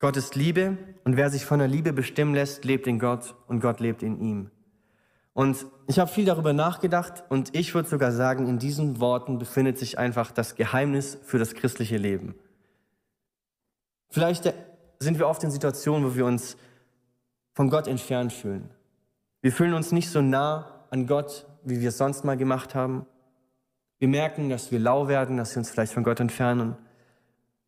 Gott 0.01 0.17
ist 0.17 0.35
Liebe 0.35 0.77
und 1.05 1.17
wer 1.17 1.31
sich 1.31 1.45
von 1.45 1.61
der 1.61 1.69
Liebe 1.69 1.93
bestimmen 1.93 2.35
lässt, 2.35 2.65
lebt 2.65 2.89
in 2.89 2.99
Gott 2.99 3.37
und 3.47 3.61
Gott 3.61 3.79
lebt 3.79 4.03
in 4.03 4.21
ihm. 4.21 4.51
Und 5.35 5.67
ich 5.89 5.99
habe 5.99 6.11
viel 6.11 6.25
darüber 6.25 6.53
nachgedacht 6.53 7.25
und 7.29 7.55
ich 7.57 7.75
würde 7.75 7.89
sogar 7.89 8.13
sagen, 8.13 8.47
in 8.47 8.59
diesen 8.59 9.01
Worten 9.01 9.39
befindet 9.39 9.79
sich 9.79 9.99
einfach 9.99 10.31
das 10.31 10.55
Geheimnis 10.55 11.19
für 11.25 11.39
das 11.39 11.55
christliche 11.55 11.99
Leben. 11.99 12.37
Vielleicht 14.11 14.55
sind 15.01 15.19
wir 15.19 15.27
oft 15.27 15.43
in 15.43 15.51
Situationen, 15.51 16.09
wo 16.09 16.15
wir 16.15 16.25
uns 16.25 16.57
von 17.53 17.69
Gott 17.69 17.89
entfernt 17.89 18.33
fühlen. 18.33 18.71
Wir 19.43 19.51
fühlen 19.51 19.75
uns 19.75 19.91
nicht 19.91 20.09
so 20.09 20.23
nah 20.23 20.87
an 20.91 21.09
Gott, 21.09 21.47
wie 21.65 21.81
wir 21.81 21.89
es 21.89 21.99
sonst 21.99 22.25
mal 22.25 22.37
gemacht 22.37 22.77
haben. 22.77 23.05
Wir 23.99 24.09
merken, 24.09 24.49
dass 24.51 24.71
wir 24.71 24.79
lau 24.79 25.09
werden, 25.09 25.37
dass 25.37 25.55
wir 25.55 25.59
uns 25.59 25.71
vielleicht 25.71 25.93
von 25.93 26.05
Gott 26.05 26.21
entfernen. 26.21 26.77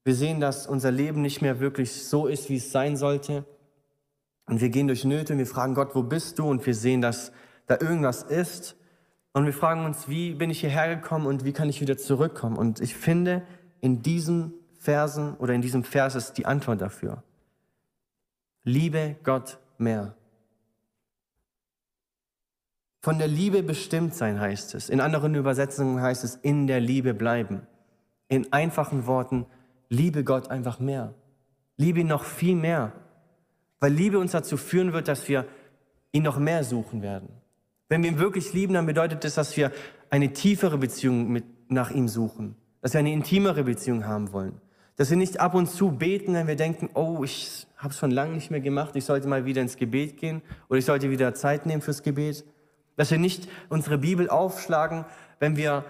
Wir 0.04 0.14
sehen, 0.14 0.38
dass 0.38 0.68
unser 0.68 0.92
Leben 0.92 1.20
nicht 1.20 1.42
mehr 1.42 1.58
wirklich 1.58 2.04
so 2.06 2.28
ist, 2.28 2.49
wie 2.49 2.56
es 2.56 2.70
sein 2.70 2.96
sollte. 2.96 3.44
Und 4.46 4.61
wir 4.61 4.68
gehen 4.68 4.87
durch 4.87 5.04
Nöte 5.04 5.32
und 5.32 5.40
wir 5.40 5.46
fragen 5.46 5.75
Gott, 5.75 5.96
wo 5.96 6.04
bist 6.04 6.38
du? 6.38 6.49
Und 6.49 6.64
wir 6.64 6.75
sehen, 6.75 7.00
dass 7.00 7.32
da 7.66 7.78
irgendwas 7.80 8.23
ist. 8.23 8.76
Und 9.32 9.44
wir 9.44 9.52
fragen 9.52 9.85
uns, 9.85 10.08
wie 10.08 10.35
bin 10.35 10.50
ich 10.50 10.61
hierher 10.61 10.96
gekommen 10.96 11.26
und 11.26 11.44
wie 11.44 11.52
kann 11.52 11.68
ich 11.68 11.80
wieder 11.80 11.99
zurückkommen? 11.99 12.56
Und 12.56 12.80
ich 12.80 12.96
finde, 12.96 13.42
in 13.80 14.02
diesen 14.02 14.54
Versen 14.78 15.35
oder 15.37 15.52
in 15.52 15.62
diesem 15.62 15.85
Vers 15.85 16.14
ist 16.14 16.35
die 16.35 16.46
Antwort 16.46 16.80
dafür. 16.80 17.23
Liebe 18.64 19.16
Gott 19.23 19.58
mehr. 19.78 20.14
Von 23.02 23.18
der 23.18 23.28
Liebe 23.28 23.62
bestimmt 23.62 24.14
sein 24.14 24.40
heißt 24.40 24.75
es. 24.75 24.88
In 24.88 25.00
anderen 25.00 25.35
Übersetzungen 25.37 26.00
heißt 26.02 26.25
es 26.25 26.35
in 26.35 26.66
der 26.66 26.80
Liebe 26.80 27.14
bleiben. 27.14 27.66
In 28.28 28.52
einfachen 28.52 29.06
Worten, 29.06 29.46
liebe 29.88 30.25
Gott 30.25 30.50
einfach 30.50 30.80
mehr. 30.80 31.14
Liebe 31.76 32.00
ihn 32.00 32.08
noch 32.08 32.25
viel 32.25 32.56
mehr. 32.56 32.92
Weil 33.78 33.92
Liebe 33.92 34.18
uns 34.18 34.32
dazu 34.32 34.56
führen 34.56 34.92
wird, 34.92 35.06
dass 35.06 35.28
wir 35.28 35.46
ihn 36.11 36.25
noch 36.25 36.38
mehr 36.38 36.64
suchen 36.64 37.02
werden. 37.02 37.28
Wenn 37.88 38.02
wir 38.02 38.11
ihn 38.11 38.19
wirklich 38.19 38.52
lieben, 38.52 38.75
dann 38.75 38.87
bedeutet 38.87 39.23
das, 39.25 39.35
dass 39.35 39.57
wir 39.57 39.71
eine 40.11 40.33
tiefere 40.33 40.78
Beziehung 40.78 41.31
mit, 41.31 41.45
nach 41.69 41.90
ihm 41.90 42.09
suchen, 42.09 42.57
dass 42.81 42.93
wir 42.93 43.00
eine 43.00 43.12
intimere 43.12 43.64
Beziehung 43.64 44.07
haben 44.07 44.33
wollen. 44.33 44.61
Dass 44.97 45.11
wir 45.11 45.16
nicht 45.16 45.40
ab 45.40 45.55
und 45.55 45.69
zu 45.69 45.90
beten, 45.90 46.35
wenn 46.35 46.47
wir 46.47 46.57
denken, 46.57 46.88
oh, 46.95 47.23
ich 47.23 47.66
habe 47.76 47.90
es 47.90 47.99
schon 47.99 48.11
lange 48.11 48.33
nicht 48.33 48.50
mehr 48.50 48.61
gemacht, 48.61 48.97
ich 48.97 49.05
sollte 49.05 49.28
mal 49.28 49.45
wieder 49.45 49.62
ins 49.62 49.76
Gebet 49.76 50.16
gehen 50.16 50.43
oder 50.69 50.78
ich 50.78 50.85
sollte 50.85 51.11
wieder 51.11 51.35
Zeit 51.35 51.66
nehmen 51.66 51.83
fürs 51.83 52.02
Gebet. 52.02 52.45
Dass 52.97 53.11
wir 53.11 53.19
nicht 53.19 53.49
unsere 53.69 53.99
Bibel 53.99 54.31
aufschlagen, 54.31 55.05
wenn 55.38 55.57
wir 55.57 55.85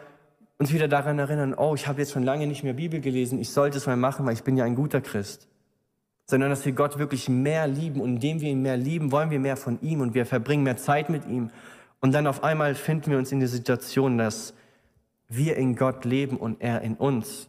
uns 0.59 0.73
wieder 0.73 0.89
daran 0.89 1.19
erinnern, 1.19 1.55
oh, 1.55 1.75
ich 1.75 1.87
habe 1.87 2.01
jetzt 2.01 2.13
schon 2.13 2.25
lange 2.25 2.47
nicht 2.47 2.65
mehr 2.65 2.73
Bibel 2.73 3.01
gelesen, 3.01 3.39
ich 3.39 3.51
sollte 3.51 3.79
es 3.79 3.87
mal 3.87 3.97
machen, 3.97 4.27
weil 4.27 4.35
ich 4.35 4.43
bin 4.43 4.57
ja 4.57 4.65
ein 4.65 4.75
guter 4.75 5.01
Christ. 5.01 5.47
Sondern 6.25 6.51
dass 6.51 6.65
wir 6.67 6.73
Gott 6.73 6.99
wirklich 6.99 7.29
mehr 7.29 7.69
lieben 7.69 8.01
und 8.01 8.15
indem 8.15 8.41
wir 8.41 8.51
ihn 8.51 8.63
mehr 8.63 8.77
lieben, 8.77 9.13
wollen 9.13 9.31
wir 9.31 9.39
mehr 9.39 9.57
von 9.57 9.81
ihm 9.83 10.01
und 10.01 10.15
wir 10.15 10.27
verbringen 10.27 10.65
mehr 10.65 10.77
Zeit 10.77 11.11
mit 11.11 11.27
ihm 11.27 11.51
und 12.01 12.13
dann 12.13 12.27
auf 12.27 12.45
einmal 12.45 12.75
finden 12.75 13.11
wir 13.11 13.19
uns 13.19 13.33
in 13.33 13.41
der 13.41 13.49
Situation, 13.49 14.19
dass 14.19 14.55
wir 15.29 15.57
in 15.57 15.77
Gott 15.77 16.05
leben 16.05 16.37
und 16.37 16.61
er 16.61 16.83
in 16.83 16.95
uns. 16.95 17.49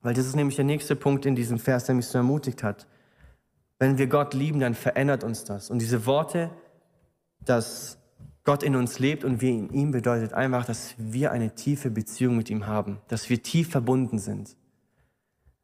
Weil 0.00 0.14
das 0.14 0.26
ist 0.26 0.36
nämlich 0.36 0.56
der 0.56 0.64
nächste 0.64 0.96
Punkt 0.96 1.26
in 1.26 1.34
diesem 1.34 1.58
Vers, 1.58 1.84
der 1.84 1.94
mich 1.94 2.06
so 2.06 2.18
ermutigt 2.18 2.62
hat. 2.62 2.86
Wenn 3.78 3.98
wir 3.98 4.06
Gott 4.06 4.34
lieben, 4.34 4.60
dann 4.60 4.74
verändert 4.74 5.24
uns 5.24 5.44
das. 5.44 5.70
Und 5.70 5.78
diese 5.80 6.06
Worte, 6.06 6.50
dass 7.44 7.98
Gott 8.44 8.62
in 8.62 8.76
uns 8.76 8.98
lebt 8.98 9.24
und 9.24 9.40
wir 9.40 9.50
in 9.50 9.70
ihm, 9.72 9.90
bedeutet 9.90 10.34
einfach, 10.34 10.66
dass 10.66 10.94
wir 10.98 11.32
eine 11.32 11.54
tiefe 11.54 11.90
Beziehung 11.90 12.36
mit 12.36 12.50
ihm 12.50 12.66
haben, 12.66 13.00
dass 13.08 13.30
wir 13.30 13.42
tief 13.42 13.70
verbunden 13.70 14.18
sind. 14.18 14.56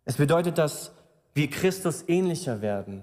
Es 0.06 0.16
bedeutet, 0.16 0.56
dass 0.56 0.92
wir 1.34 1.48
Christus 1.50 2.04
ähnlicher 2.08 2.62
werden. 2.62 3.02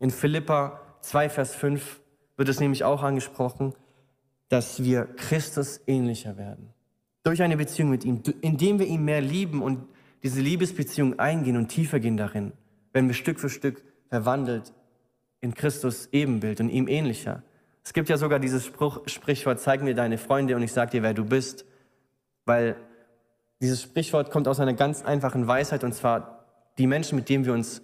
In 0.00 0.10
Philippa 0.10 0.80
2, 1.02 1.28
Vers 1.28 1.54
5 1.54 2.00
wird 2.38 2.48
es 2.48 2.60
nämlich 2.60 2.84
auch 2.84 3.02
angesprochen, 3.02 3.74
dass 4.48 4.82
wir 4.82 5.04
Christus 5.04 5.80
ähnlicher 5.86 6.38
werden. 6.38 6.72
Durch 7.24 7.42
eine 7.42 7.58
Beziehung 7.58 7.90
mit 7.90 8.04
ihm, 8.04 8.22
indem 8.40 8.78
wir 8.78 8.86
ihn 8.86 9.04
mehr 9.04 9.20
lieben 9.20 9.60
und 9.60 9.86
diese 10.22 10.40
Liebesbeziehung 10.40 11.18
eingehen 11.18 11.56
und 11.56 11.68
tiefer 11.68 12.00
gehen 12.00 12.16
darin, 12.16 12.52
werden 12.92 13.08
wir 13.08 13.14
Stück 13.14 13.38
für 13.38 13.50
Stück 13.50 13.84
verwandelt 14.08 14.72
in 15.40 15.52
Christus 15.52 16.08
Ebenbild 16.12 16.60
und 16.60 16.70
ihm 16.70 16.88
ähnlicher. 16.88 17.42
Es 17.84 17.92
gibt 17.92 18.08
ja 18.08 18.16
sogar 18.16 18.38
dieses 18.38 18.64
Spruch, 18.64 19.06
Sprichwort, 19.06 19.60
zeig 19.60 19.82
mir 19.82 19.94
deine 19.94 20.16
Freunde 20.18 20.56
und 20.56 20.62
ich 20.62 20.72
sag 20.72 20.90
dir, 20.90 21.02
wer 21.02 21.14
du 21.14 21.24
bist. 21.24 21.64
Weil 22.44 22.76
dieses 23.60 23.82
Sprichwort 23.82 24.30
kommt 24.30 24.48
aus 24.48 24.60
einer 24.60 24.74
ganz 24.74 25.02
einfachen 25.04 25.46
Weisheit 25.46 25.84
und 25.84 25.92
zwar 25.92 26.44
die 26.78 26.86
Menschen, 26.86 27.16
mit 27.16 27.28
denen 27.28 27.44
wir 27.44 27.52
uns 27.52 27.82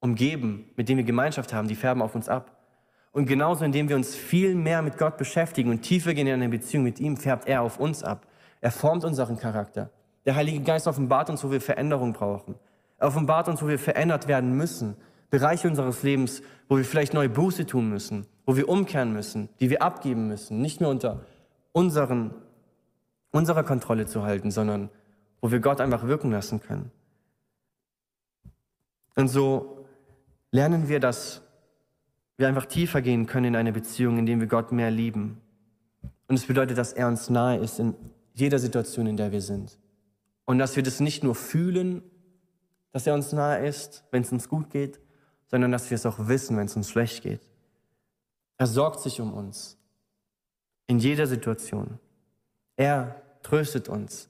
umgeben, 0.00 0.70
mit 0.76 0.88
denen 0.88 0.98
wir 0.98 1.04
Gemeinschaft 1.04 1.52
haben, 1.52 1.68
die 1.68 1.76
färben 1.76 2.02
auf 2.02 2.14
uns 2.14 2.28
ab. 2.28 2.59
Und 3.12 3.26
genauso, 3.26 3.64
indem 3.64 3.88
wir 3.88 3.96
uns 3.96 4.14
viel 4.14 4.54
mehr 4.54 4.82
mit 4.82 4.96
Gott 4.96 5.16
beschäftigen 5.16 5.70
und 5.70 5.82
tiefer 5.82 6.14
gehen 6.14 6.26
in 6.26 6.34
eine 6.34 6.48
Beziehung 6.48 6.84
mit 6.84 7.00
ihm, 7.00 7.16
färbt 7.16 7.48
er 7.48 7.62
auf 7.62 7.80
uns 7.80 8.04
ab. 8.04 8.26
Er 8.60 8.70
formt 8.70 9.04
unseren 9.04 9.38
Charakter. 9.38 9.90
Der 10.26 10.36
Heilige 10.36 10.60
Geist 10.60 10.86
offenbart 10.86 11.30
uns, 11.30 11.42
wo 11.42 11.50
wir 11.50 11.60
Veränderung 11.60 12.12
brauchen. 12.12 12.54
Er 12.98 13.08
offenbart 13.08 13.48
uns, 13.48 13.62
wo 13.62 13.68
wir 13.68 13.78
verändert 13.78 14.28
werden 14.28 14.56
müssen. 14.56 14.96
Bereiche 15.30 15.68
unseres 15.68 16.02
Lebens, 16.02 16.42
wo 16.68 16.76
wir 16.76 16.84
vielleicht 16.84 17.14
neue 17.14 17.28
Buße 17.28 17.66
tun 17.66 17.88
müssen, 17.88 18.26
wo 18.46 18.56
wir 18.56 18.68
umkehren 18.68 19.12
müssen, 19.12 19.48
die 19.60 19.70
wir 19.70 19.82
abgeben 19.82 20.28
müssen, 20.28 20.60
nicht 20.60 20.80
mehr 20.80 20.90
unter 20.90 21.20
unseren, 21.72 22.34
unserer 23.30 23.64
Kontrolle 23.64 24.06
zu 24.06 24.22
halten, 24.22 24.50
sondern 24.50 24.90
wo 25.40 25.50
wir 25.50 25.60
Gott 25.60 25.80
einfach 25.80 26.06
wirken 26.06 26.30
lassen 26.30 26.60
können. 26.60 26.90
Und 29.16 29.28
so 29.28 29.86
lernen 30.50 30.88
wir, 30.88 31.00
dass 31.00 31.42
wir 32.40 32.48
einfach 32.48 32.66
tiefer 32.66 33.02
gehen 33.02 33.26
können 33.26 33.46
in 33.46 33.56
eine 33.56 33.72
Beziehung, 33.72 34.18
indem 34.18 34.40
wir 34.40 34.46
Gott 34.46 34.72
mehr 34.72 34.90
lieben. 34.90 35.40
Und 36.26 36.36
es 36.36 36.46
bedeutet, 36.46 36.78
dass 36.78 36.92
er 36.92 37.06
uns 37.06 37.30
nahe 37.30 37.58
ist 37.58 37.78
in 37.78 37.94
jeder 38.34 38.58
Situation, 38.58 39.06
in 39.06 39.16
der 39.16 39.30
wir 39.30 39.42
sind. 39.42 39.78
Und 40.46 40.58
dass 40.58 40.74
wir 40.74 40.82
das 40.82 41.00
nicht 41.00 41.22
nur 41.22 41.34
fühlen, 41.34 42.02
dass 42.92 43.06
er 43.06 43.14
uns 43.14 43.32
nahe 43.32 43.66
ist, 43.66 44.04
wenn 44.10 44.22
es 44.22 44.32
uns 44.32 44.48
gut 44.48 44.70
geht, 44.70 45.00
sondern 45.46 45.70
dass 45.70 45.90
wir 45.90 45.94
es 45.94 46.06
auch 46.06 46.28
wissen, 46.28 46.56
wenn 46.56 46.66
es 46.66 46.76
uns 46.76 46.90
schlecht 46.90 47.22
geht. 47.22 47.40
Er 48.56 48.66
sorgt 48.66 49.00
sich 49.00 49.20
um 49.20 49.32
uns 49.32 49.78
in 50.86 50.98
jeder 50.98 51.26
Situation. 51.26 51.98
Er 52.76 53.22
tröstet 53.42 53.88
uns. 53.88 54.28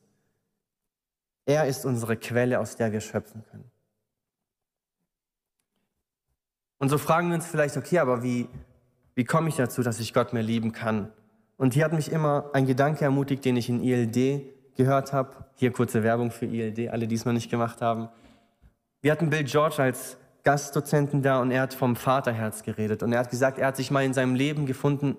Er 1.46 1.66
ist 1.66 1.84
unsere 1.86 2.16
Quelle, 2.16 2.60
aus 2.60 2.76
der 2.76 2.92
wir 2.92 3.00
schöpfen 3.00 3.44
können. 3.50 3.70
Und 6.80 6.88
so 6.88 6.98
fragen 6.98 7.28
wir 7.28 7.34
uns 7.36 7.46
vielleicht, 7.46 7.76
okay, 7.76 7.98
aber 7.98 8.22
wie, 8.22 8.48
wie 9.14 9.24
komme 9.24 9.50
ich 9.50 9.56
dazu, 9.56 9.82
dass 9.82 10.00
ich 10.00 10.14
Gott 10.14 10.32
mehr 10.32 10.42
lieben 10.42 10.72
kann? 10.72 11.12
Und 11.58 11.74
hier 11.74 11.84
hat 11.84 11.92
mich 11.92 12.10
immer 12.10 12.50
ein 12.54 12.66
Gedanke 12.66 13.04
ermutigt, 13.04 13.44
den 13.44 13.58
ich 13.58 13.68
in 13.68 13.82
ILD 13.82 14.42
gehört 14.76 15.12
habe. 15.12 15.44
Hier 15.56 15.72
kurze 15.72 16.02
Werbung 16.02 16.30
für 16.30 16.46
ILD, 16.46 16.88
alle, 16.88 17.06
die 17.06 17.14
es 17.14 17.26
noch 17.26 17.34
nicht 17.34 17.50
gemacht 17.50 17.82
haben. 17.82 18.08
Wir 19.02 19.12
hatten 19.12 19.28
Bill 19.28 19.44
George 19.44 19.82
als 19.82 20.16
Gastdozenten 20.42 21.20
da 21.20 21.42
und 21.42 21.50
er 21.50 21.60
hat 21.60 21.74
vom 21.74 21.96
Vaterherz 21.96 22.62
geredet. 22.62 23.02
Und 23.02 23.12
er 23.12 23.18
hat 23.18 23.30
gesagt, 23.30 23.58
er 23.58 23.66
hat 23.66 23.76
sich 23.76 23.90
mal 23.90 24.02
in 24.02 24.14
seinem 24.14 24.34
Leben 24.34 24.64
gefunden 24.64 25.18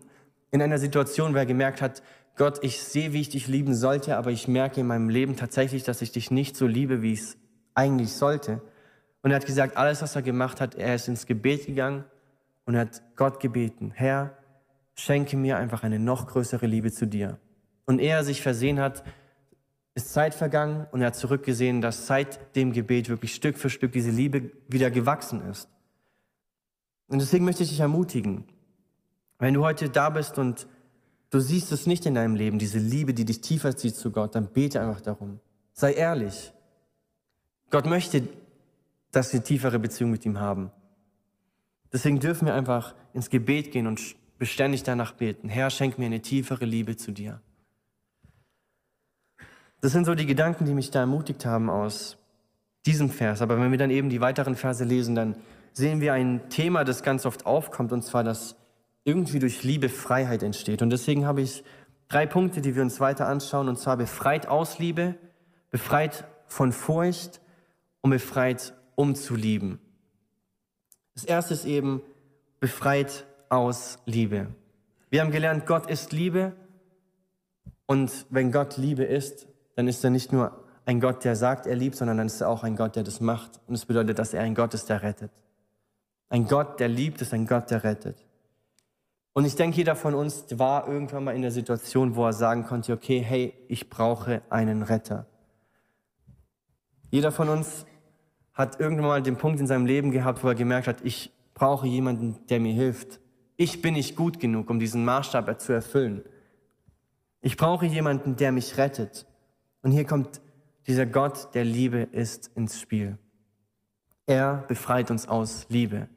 in 0.50 0.64
einer 0.64 0.80
Situation, 0.80 1.36
wo 1.36 1.38
er 1.38 1.46
gemerkt 1.46 1.80
hat, 1.80 2.02
Gott, 2.38 2.58
ich 2.64 2.82
sehe, 2.82 3.14
wie 3.14 3.22
ich 3.22 3.30
dich 3.30 3.48
lieben 3.48 3.76
sollte, 3.76 4.18
aber 4.18 4.32
ich 4.32 4.48
merke 4.48 4.82
in 4.82 4.88
meinem 4.88 5.10
Leben 5.10 5.36
tatsächlich, 5.36 5.84
dass 5.84 6.02
ich 6.02 6.12
dich 6.12 6.32
nicht 6.32 6.58
so 6.58 6.66
liebe, 6.66 7.04
wie 7.04 7.14
ich 7.14 7.20
es 7.20 7.38
eigentlich 7.76 8.14
sollte. 8.14 8.62
Und 9.22 9.32
er 9.32 9.36
hat 9.36 9.46
gesagt, 9.46 9.78
alles, 9.78 10.02
was 10.02 10.16
er 10.16 10.22
gemacht 10.22 10.62
hat, 10.62 10.76
er 10.76 10.96
ist 10.96 11.08
ins 11.08 11.26
Gebet 11.26 11.66
gegangen 11.66 12.06
und 12.66 12.78
hat 12.78 13.02
Gott 13.16 13.40
gebeten, 13.40 13.92
Herr, 13.92 14.38
schenke 14.96 15.38
mir 15.38 15.58
einfach 15.58 15.84
eine 15.84 16.00
noch 16.00 16.28
größere 16.28 16.66
Liebe 16.66 16.92
zu 16.92 17.06
dir. 17.06 17.38
Und 17.86 18.00
ehe 18.00 18.12
er 18.12 18.24
sich 18.24 18.42
versehen 18.42 18.80
hat, 18.80 19.04
ist 19.94 20.14
Zeit 20.14 20.34
vergangen 20.34 20.88
und 20.92 21.02
er 21.02 21.08
hat 21.08 21.16
zurückgesehen, 21.16 21.82
dass 21.82 22.08
seit 22.08 22.56
dem 22.56 22.72
Gebet 22.72 23.10
wirklich 23.10 23.36
Stück 23.36 23.58
für 23.58 23.70
Stück 23.70 23.92
diese 23.92 24.12
Liebe 24.12 24.52
wieder 24.68 24.90
gewachsen 24.90 25.42
ist. 25.50 25.68
Und 27.08 27.20
deswegen 27.20 27.44
möchte 27.44 27.64
ich 27.64 27.70
dich 27.70 27.82
ermutigen, 27.82 28.46
wenn 29.38 29.54
du 29.54 29.64
heute 29.64 29.90
da 29.90 30.10
bist 30.10 30.38
und 30.38 30.68
du 31.30 31.40
siehst 31.40 31.72
es 31.72 31.88
nicht 31.88 32.06
in 32.06 32.16
deinem 32.16 32.36
Leben, 32.36 32.58
diese 32.58 32.80
Liebe, 32.80 33.14
die 33.14 33.26
dich 33.26 33.42
tiefer 33.42 33.76
zieht 33.76 33.96
zu 33.96 34.12
Gott, 34.12 34.36
dann 34.36 34.48
bete 34.48 34.80
einfach 34.80 35.02
darum. 35.02 35.40
Sei 35.74 35.94
ehrlich. 35.94 36.54
Gott 37.70 37.86
möchte, 37.86 38.24
dass 39.12 39.34
wir 39.34 39.44
tiefere 39.44 39.80
Beziehungen 39.80 40.14
mit 40.14 40.26
ihm 40.26 40.40
haben. 40.40 40.72
Deswegen 41.94 42.20
dürfen 42.20 42.48
wir 42.48 42.54
einfach 42.54 42.96
ins 43.14 43.30
Gebet 43.30 43.72
gehen 43.72 43.88
und 43.88 44.16
beständig 44.38 44.84
danach 44.84 45.12
beten. 45.14 45.50
Herr, 45.50 45.70
schenk 45.70 46.00
mir 46.00 46.06
eine 46.06 46.22
tiefere 46.22 46.66
Liebe 46.66 46.96
zu 46.96 47.12
dir. 47.12 47.42
Das 49.82 49.92
sind 49.92 50.06
so 50.06 50.16
die 50.16 50.26
Gedanken, 50.26 50.66
die 50.66 50.74
mich 50.74 50.92
da 50.92 51.02
ermutigt 51.02 51.46
haben 51.46 51.70
aus 51.70 52.18
diesem 52.86 53.10
Vers. 53.10 53.42
Aber 53.42 53.60
wenn 53.60 53.72
wir 53.72 53.78
dann 53.78 53.90
eben 53.90 54.10
die 54.10 54.22
weiteren 54.22 54.56
Verse 54.56 54.84
lesen, 54.84 55.16
dann 55.16 55.36
sehen 55.74 56.02
wir 56.02 56.14
ein 56.14 56.50
Thema, 56.50 56.84
das 56.84 57.04
ganz 57.04 57.26
oft 57.26 57.46
aufkommt, 57.46 57.92
und 57.92 58.04
zwar, 58.04 58.24
dass 58.24 58.56
irgendwie 59.04 59.40
durch 59.40 59.64
Liebe 59.64 59.90
Freiheit 59.90 60.44
entsteht. 60.44 60.82
Und 60.82 60.92
deswegen 60.92 61.26
habe 61.26 61.42
ich 61.42 61.64
drei 62.08 62.26
Punkte, 62.26 62.62
die 62.62 62.76
wir 62.76 62.84
uns 62.84 63.00
weiter 63.00 63.28
anschauen, 63.28 63.70
und 63.70 63.78
zwar 63.78 63.98
befreit 63.98 64.48
aus 64.48 64.80
Liebe, 64.80 65.16
befreit 65.70 66.26
von 66.48 66.72
Furcht 66.72 67.42
und 68.02 68.12
befreit 68.12 68.74
um 69.02 69.16
zu 69.16 69.36
lieben. 69.36 69.80
Das 71.16 71.24
erste 71.24 71.56
ist 71.56 71.66
eben 71.66 72.04
befreit 72.60 73.26
aus 73.50 73.98
Liebe. 74.06 74.54
Wir 75.10 75.22
haben 75.22 75.32
gelernt, 75.32 75.66
Gott 75.66 75.90
ist 75.90 76.12
Liebe. 76.12 76.54
Und 77.88 78.28
wenn 78.30 78.52
Gott 78.52 78.78
Liebe 78.78 79.04
ist, 79.04 79.48
dann 79.76 79.88
ist 79.88 80.04
er 80.04 80.12
nicht 80.12 80.32
nur 80.32 80.64
ein 80.86 81.00
Gott, 81.00 81.24
der 81.24 81.36
sagt, 81.36 81.66
er 81.66 81.76
liebt, 81.76 81.96
sondern 81.96 82.18
dann 82.18 82.28
ist 82.28 82.42
er 82.42 82.50
auch 82.50 82.64
ein 82.64 82.76
Gott, 82.76 82.96
der 82.96 83.02
das 83.02 83.20
macht. 83.22 83.60
Und 83.66 83.74
es 83.74 83.82
das 83.82 83.88
bedeutet, 83.88 84.20
dass 84.20 84.36
er 84.36 84.44
ein 84.44 84.54
Gott 84.54 84.76
ist, 84.76 84.88
der 84.88 85.02
rettet. 85.02 85.32
Ein 86.30 86.46
Gott, 86.46 86.80
der 86.80 86.88
liebt, 86.88 87.22
ist 87.22 87.34
ein 87.34 87.48
Gott, 87.48 87.72
der 87.72 87.84
rettet. 87.84 88.24
Und 89.34 89.46
ich 89.46 89.56
denke, 89.56 89.78
jeder 89.78 89.96
von 89.96 90.14
uns 90.14 90.46
war 90.60 90.88
irgendwann 90.88 91.24
mal 91.24 91.36
in 91.36 91.42
der 91.42 91.52
Situation, 91.52 92.16
wo 92.16 92.26
er 92.26 92.34
sagen 92.34 92.66
konnte, 92.66 92.94
okay, 92.94 93.20
hey, 93.20 93.56
ich 93.68 93.90
brauche 93.90 94.44
einen 94.52 94.84
Retter. 94.84 95.26
Jeder 97.10 97.32
von 97.32 97.50
uns 97.50 97.88
hat 98.62 98.80
irgendwann 98.80 99.08
mal 99.08 99.22
den 99.22 99.38
Punkt 99.38 99.60
in 99.60 99.68
seinem 99.68 99.86
Leben 99.86 100.12
gehabt, 100.12 100.44
wo 100.44 100.48
er 100.48 100.56
gemerkt 100.56 100.88
hat, 100.88 101.02
ich 101.04 101.32
brauche 101.54 101.88
jemanden, 101.88 102.38
der 102.50 102.60
mir 102.60 102.74
hilft. 102.74 103.20
Ich 103.58 103.82
bin 103.82 103.94
nicht 103.94 104.16
gut 104.16 104.40
genug, 104.40 104.70
um 104.70 104.80
diesen 104.80 105.06
Maßstab 105.06 105.60
zu 105.60 105.74
erfüllen. 105.74 106.24
Ich 107.42 107.58
brauche 107.58 107.86
jemanden, 107.86 108.36
der 108.36 108.52
mich 108.52 108.78
rettet. 108.78 109.26
Und 109.82 109.92
hier 109.92 110.06
kommt 110.06 110.42
dieser 110.88 111.06
Gott 111.06 111.54
der 111.54 111.66
Liebe 111.66 112.08
ist 112.12 112.52
ins 112.56 112.80
Spiel. 112.80 113.18
Er 114.26 114.64
befreit 114.68 115.12
uns 115.12 115.28
aus 115.28 115.66
Liebe. 115.70 116.08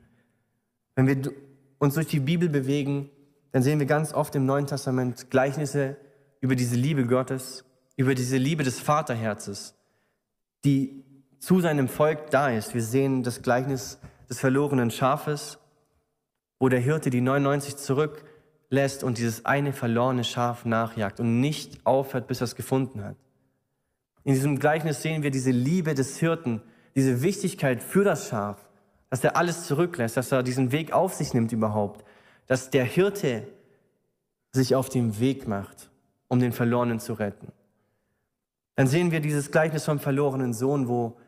Wenn 0.95 1.07
wir 1.07 1.33
uns 1.79 1.95
durch 1.95 2.07
die 2.07 2.21
Bibel 2.21 2.49
bewegen, 2.49 3.11
dann 3.53 3.63
sehen 3.63 3.79
wir 3.79 3.87
ganz 3.87 4.13
oft 4.13 4.35
im 4.35 4.47
Neuen 4.47 4.67
Testament 4.67 5.31
Gleichnisse 5.31 5.97
über 6.41 6.57
diese 6.57 6.77
Liebe 6.77 7.07
Gottes, 7.07 7.65
über 7.97 8.15
diese 8.15 8.37
Liebe 8.37 8.65
des 8.65 8.81
Vaterherzes, 8.81 9.75
die 10.65 11.04
zu 11.45 11.61
seinem 11.61 11.89
Volk 11.89 12.31
da 12.31 12.49
ist. 12.49 12.75
Wir 12.75 12.83
sehen 12.83 13.23
das 13.23 13.43
Gleichnis 13.43 13.99
des 14.31 14.41
verlorenen 14.41 14.91
Schafes, 14.91 15.59
wo 16.59 16.71
der 16.71 16.81
Hirte 16.81 17.11
die 17.11 17.21
99 17.21 17.77
zurücklässt 17.77 19.05
und 19.05 19.19
dieses 19.19 19.45
eine 19.45 19.75
verlorene 19.75 20.25
Schaf 20.25 20.65
nachjagt 20.65 21.21
und 21.21 21.41
nicht 21.41 21.85
aufhört, 21.85 22.29
bis 22.29 22.41
er 22.41 22.47
es 22.47 22.57
gefunden 22.57 23.05
hat. 23.05 23.17
In 24.25 24.33
diesem 24.33 24.59
Gleichnis 24.59 25.03
sehen 25.03 25.23
wir 25.23 25.31
diese 25.31 25.51
Liebe 25.51 25.93
des 25.93 26.19
Hirten, 26.19 26.63
diese 26.95 27.21
Wichtigkeit 27.21 27.83
für 27.83 28.05
das 28.05 28.29
Schaf, 28.29 28.57
dass 29.11 29.23
er 29.23 29.37
alles 29.37 29.67
zurücklässt, 29.67 30.17
dass 30.17 30.33
er 30.33 30.43
diesen 30.43 30.73
Weg 30.73 30.93
auf 30.93 31.13
sich 31.13 31.35
nimmt 31.35 31.53
überhaupt, 31.53 32.07
dass 32.47 32.71
der 32.71 32.85
Hirte 32.85 33.47
sich 34.53 34.75
auf 34.75 34.89
den 34.89 35.21
Weg 35.21 35.47
macht, 35.47 35.91
um 36.29 36.41
den 36.41 36.53
Verlorenen 36.53 37.01
zu 37.01 37.13
retten. 37.13 37.53
Dann 38.77 38.87
sehen 38.87 39.11
wir 39.11 39.21
dieses 39.21 39.51
Gleichnis 39.51 39.85
vom 39.85 40.01
verlorenen 40.01 40.55
Sohn, 40.55 40.89
wo 40.89 41.19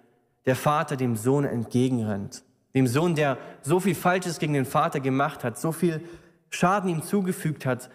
der 0.46 0.56
Vater 0.56 0.96
dem 0.96 1.16
Sohn 1.16 1.44
entgegenrennt. 1.44 2.44
Dem 2.74 2.86
Sohn, 2.86 3.14
der 3.14 3.38
so 3.62 3.80
viel 3.80 3.94
Falsches 3.94 4.38
gegen 4.38 4.52
den 4.52 4.64
Vater 4.64 5.00
gemacht 5.00 5.44
hat, 5.44 5.58
so 5.58 5.72
viel 5.72 6.02
Schaden 6.48 6.88
ihm 6.88 7.02
zugefügt 7.02 7.66
hat. 7.66 7.90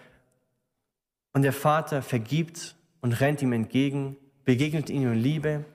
Und 1.34 1.44
der 1.44 1.54
Vater 1.54 2.02
vergibt 2.02 2.76
und 3.00 3.20
rennt 3.20 3.42
ihm 3.42 3.54
entgegen 3.54 4.18
begegnet 4.46 4.90
ihm 4.90 5.12
in 5.12 5.20
Liebe, 5.20 5.66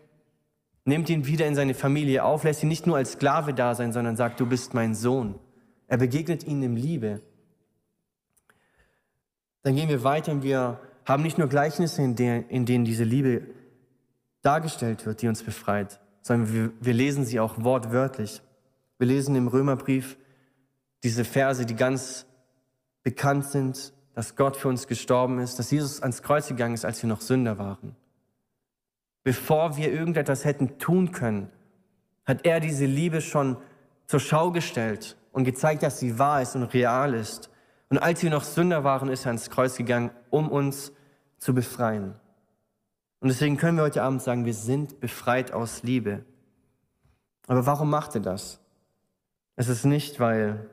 nimmt 0.85 1.09
ihn 1.09 1.27
wieder 1.27 1.47
in 1.47 1.55
seine 1.55 1.75
Familie 1.75 2.25
auf, 2.25 2.45
lässt 2.45 2.62
ihn 2.62 2.69
nicht 2.69 2.87
nur 2.87 2.97
als 2.97 3.12
Sklave 3.12 3.55
da 3.55 3.75
sein, 3.75 3.93
sondern 3.93 4.17
sagt, 4.17 4.41
du 4.41 4.47
bist 4.47 4.75
mein 4.75 4.95
Sohn. 4.95 5.39
Er 5.89 5.99
begegnet 5.99 6.45
ihnen 6.45 6.62
in 6.62 6.77
Liebe. 6.77 7.23
Dann 9.62 9.77
gehen 9.77 9.89
wir 9.89 10.05
weiter 10.05 10.33
und 10.33 10.43
wir 10.43 10.81
haben 11.05 11.23
nicht 11.23 11.39
nur 11.39 11.49
Gleichnisse, 11.49 12.03
in, 12.03 12.17
denen 12.17 12.85
diese 12.85 13.05
Liebe 13.05 13.43
dargestellt 14.43 15.07
wird, 15.07 15.23
die 15.23 15.29
uns 15.29 15.43
befreit, 15.43 16.01
sondern 16.27 16.53
wir, 16.53 16.73
wir 16.81 16.95
lesen 16.95 17.25
sie 17.25 17.41
auch 17.41 17.62
wortwörtlich. 17.62 18.43
Wir 18.99 19.07
lesen 19.07 19.37
im 19.37 19.49
Römerbrief 19.49 20.17
diese 21.03 21.25
Verse, 21.25 21.65
die 21.67 21.77
ganz 21.77 22.27
bekannt 23.03 23.47
sind, 23.47 23.93
dass 24.15 24.37
Gott 24.37 24.57
für 24.57 24.69
uns 24.69 24.87
gestorben 24.87 25.39
ist, 25.39 25.59
dass 25.59 25.71
Jesus 25.71 26.03
ans 26.03 26.23
Kreuz 26.23 26.49
gegangen 26.49 26.75
ist, 26.75 26.85
als 26.85 27.03
wir 27.03 27.09
noch 27.09 27.21
Sünder 27.21 27.59
waren 27.59 27.95
bevor 29.27 29.77
wir 29.77 29.93
irgendetwas 29.93 30.45
hätten 30.45 30.79
tun 30.79 31.11
können, 31.11 31.51
hat 32.27 32.47
er 32.47 32.61
diese 32.61 32.85
Liebe 32.85 33.21
schon 33.21 33.57
zur 34.07 34.21
Schau 34.21 34.53
gestellt 34.53 35.17
und 35.33 35.43
gezeigt, 35.43 35.83
dass 35.83 35.99
sie 35.99 36.17
wahr 36.21 36.43
ist 36.43 36.55
und 36.55 36.62
real 36.62 37.12
ist. 37.12 37.51
Und 37.89 37.99
als 37.99 38.23
wir 38.23 38.31
noch 38.31 38.45
Sünder 38.45 38.85
waren, 38.85 39.09
ist 39.09 39.27
er 39.27 39.31
ans 39.31 39.51
Kreuz 39.51 39.77
gegangen, 39.77 40.12
um 40.31 40.49
uns 40.49 40.93
zu 41.39 41.55
befreien. 41.55 42.15
Und 43.20 43.29
deswegen 43.29 43.57
können 43.57 43.79
wir 43.79 43.85
heute 43.85 44.02
Abend 44.02 44.22
sagen, 44.22 44.44
wir 44.44 44.55
sind 44.55 45.00
befreit 45.00 45.52
aus 45.52 45.83
Liebe. 45.83 46.24
Aber 47.46 47.66
warum 47.66 47.90
macht 47.90 48.14
er 48.14 48.20
das? 48.20 48.61
Es 49.57 49.68
ist 49.68 49.85
nicht, 49.85 50.20
weil 50.20 50.68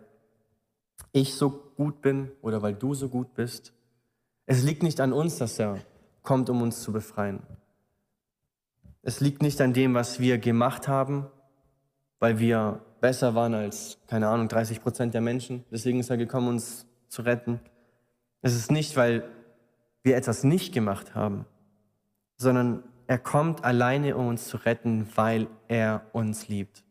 ich 1.11 1.35
so 1.35 1.49
gut 1.75 2.01
bin 2.01 2.31
oder 2.41 2.61
weil 2.61 2.73
du 2.73 2.93
so 2.93 3.07
gut 3.09 3.33
bist. 3.33 3.73
Es 4.45 4.63
liegt 4.63 4.83
nicht 4.83 4.99
an 4.99 5.13
uns, 5.13 5.37
dass 5.37 5.57
er 5.59 5.79
kommt, 6.21 6.49
um 6.49 6.61
uns 6.61 6.81
zu 6.81 6.91
befreien. 6.91 7.41
Es 9.01 9.19
liegt 9.19 9.41
nicht 9.41 9.61
an 9.61 9.73
dem, 9.73 9.93
was 9.93 10.19
wir 10.19 10.37
gemacht 10.37 10.87
haben, 10.87 11.27
weil 12.19 12.39
wir 12.39 12.81
besser 13.01 13.35
waren 13.35 13.53
als, 13.53 13.97
keine 14.07 14.29
Ahnung, 14.29 14.47
30 14.47 14.81
Prozent 14.81 15.13
der 15.13 15.21
Menschen. 15.21 15.65
Deswegen 15.71 15.99
ist 15.99 16.09
er 16.09 16.17
gekommen, 16.17 16.47
uns 16.47 16.85
zu 17.09 17.21
retten. 17.21 17.59
Es 18.41 18.55
ist 18.55 18.71
nicht, 18.71 18.95
weil 18.95 19.29
wir 20.03 20.15
etwas 20.15 20.43
nicht 20.43 20.73
gemacht 20.73 21.15
haben, 21.15 21.45
sondern 22.43 22.83
er 23.07 23.17
kommt 23.17 23.63
alleine, 23.63 24.15
um 24.15 24.27
uns 24.27 24.47
zu 24.47 24.57
retten, 24.57 25.07
weil 25.15 25.47
er 25.67 26.05
uns 26.13 26.47
liebt. 26.47 26.83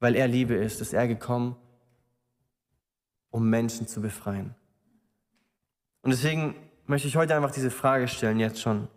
Weil 0.00 0.16
er 0.16 0.28
Liebe 0.28 0.54
ist, 0.54 0.80
ist 0.80 0.92
er 0.92 1.06
gekommen, 1.06 1.56
um 3.30 3.48
Menschen 3.48 3.86
zu 3.86 4.00
befreien. 4.00 4.54
Und 6.02 6.10
deswegen 6.10 6.54
möchte 6.86 7.08
ich 7.08 7.16
heute 7.16 7.36
einfach 7.36 7.52
diese 7.52 7.70
Frage 7.70 8.08
stellen, 8.08 8.40
jetzt 8.40 8.60
schon. 8.60 8.88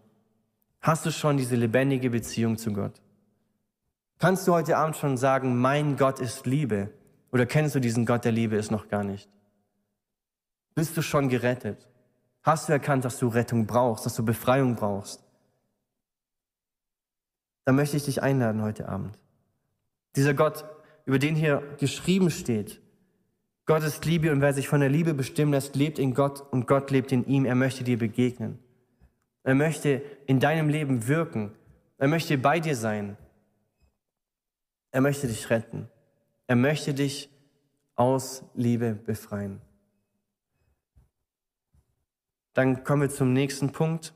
Hast 0.81 1.05
du 1.05 1.11
schon 1.11 1.37
diese 1.37 1.55
lebendige 1.55 2.09
Beziehung 2.09 2.57
zu 2.57 2.73
Gott? 2.73 3.01
Kannst 4.19 4.47
du 4.47 4.53
heute 4.53 4.77
Abend 4.77 4.95
schon 4.95 5.17
sagen, 5.17 5.57
mein 5.59 5.97
Gott 5.97 6.19
ist 6.19 6.45
Liebe? 6.45 6.91
Oder 7.31 7.45
kennst 7.45 7.75
du 7.75 7.79
diesen 7.79 8.05
Gott, 8.05 8.25
der 8.25 8.31
Liebe 8.31 8.55
ist 8.55 8.71
noch 8.71 8.87
gar 8.87 9.03
nicht? 9.03 9.29
Bist 10.75 10.95
du 10.97 11.01
schon 11.01 11.29
gerettet? 11.29 11.87
Hast 12.41 12.67
du 12.67 12.73
erkannt, 12.73 13.05
dass 13.05 13.17
du 13.19 13.27
Rettung 13.27 13.65
brauchst, 13.65 14.05
dass 14.05 14.15
du 14.15 14.23
Befreiung 14.23 14.75
brauchst? 14.75 15.22
Dann 17.65 17.75
möchte 17.75 17.97
ich 17.97 18.05
dich 18.05 18.21
einladen 18.21 18.61
heute 18.61 18.89
Abend. 18.89 19.17
Dieser 20.15 20.33
Gott, 20.33 20.65
über 21.05 21.19
den 21.19 21.35
hier 21.35 21.63
geschrieben 21.79 22.29
steht, 22.29 22.81
Gott 23.65 23.83
ist 23.83 24.03
Liebe 24.05 24.31
und 24.31 24.41
wer 24.41 24.53
sich 24.53 24.67
von 24.67 24.81
der 24.81 24.89
Liebe 24.89 25.13
bestimmen 25.13 25.53
lässt, 25.53 25.75
lebt 25.75 25.97
in 25.97 26.13
Gott 26.13 26.41
und 26.51 26.67
Gott 26.67 26.91
lebt 26.91 27.11
in 27.11 27.25
ihm. 27.25 27.45
Er 27.45 27.55
möchte 27.55 27.83
dir 27.83 27.97
begegnen. 27.97 28.59
Er 29.43 29.55
möchte 29.55 30.01
in 30.25 30.39
deinem 30.39 30.67
Leben 30.67 31.07
wirken. 31.07 31.53
Er 31.97 32.09
möchte 32.09 32.37
bei 32.37 32.59
dir 32.59 32.75
sein. 32.75 33.17
Er 34.91 35.01
möchte 35.01 35.27
dich 35.27 35.49
retten. 35.49 35.87
Er 36.47 36.57
möchte 36.57 36.93
dich 36.93 37.29
aus 37.95 38.43
Liebe 38.53 38.93
befreien. 38.93 39.61
dann 42.53 42.83
kommen 42.83 43.03
wir 43.03 43.09
zum 43.09 43.33
nächsten 43.33 43.71
Punkt, 43.71 44.13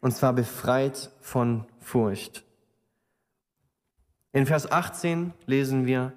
und 0.00 0.12
zwar 0.12 0.32
befreit 0.32 1.10
von 1.20 1.66
Furcht. 1.80 2.44
In 4.38 4.46
Vers 4.46 4.70
18 4.70 5.32
lesen 5.46 5.84
wir, 5.84 6.12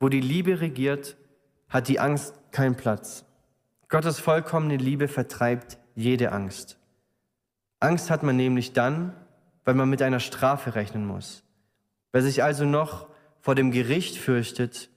wo 0.00 0.08
die 0.08 0.22
Liebe 0.22 0.62
regiert, 0.62 1.18
hat 1.68 1.88
die 1.88 2.00
Angst 2.00 2.32
keinen 2.50 2.74
Platz. 2.74 3.26
Gottes 3.90 4.18
vollkommene 4.18 4.78
Liebe 4.78 5.08
vertreibt 5.08 5.76
jede 5.94 6.32
Angst. 6.32 6.78
Angst 7.78 8.08
hat 8.08 8.22
man 8.22 8.34
nämlich 8.34 8.72
dann, 8.72 9.14
weil 9.66 9.74
man 9.74 9.90
mit 9.90 10.00
einer 10.00 10.20
Strafe 10.20 10.74
rechnen 10.74 11.06
muss. 11.06 11.44
Wer 12.12 12.22
sich 12.22 12.42
also 12.42 12.64
noch 12.64 13.10
vor 13.42 13.54
dem 13.54 13.70
Gericht 13.72 14.16
fürchtet, 14.16 14.88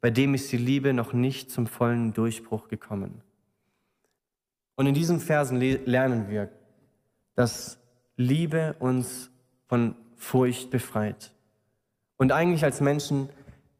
bei 0.00 0.10
dem 0.10 0.32
ist 0.32 0.52
die 0.52 0.58
Liebe 0.58 0.92
noch 0.92 1.12
nicht 1.12 1.50
zum 1.50 1.66
vollen 1.66 2.12
Durchbruch 2.12 2.68
gekommen. 2.68 3.20
Und 4.76 4.86
in 4.86 4.94
diesen 4.94 5.18
Versen 5.18 5.58
lernen 5.60 6.28
wir, 6.28 6.52
dass 7.34 7.80
Liebe 8.16 8.76
uns 8.78 9.28
von 9.66 9.96
Furcht 10.14 10.70
befreit. 10.70 11.32
Und 12.18 12.32
eigentlich 12.32 12.64
als 12.64 12.80
Menschen, 12.80 13.30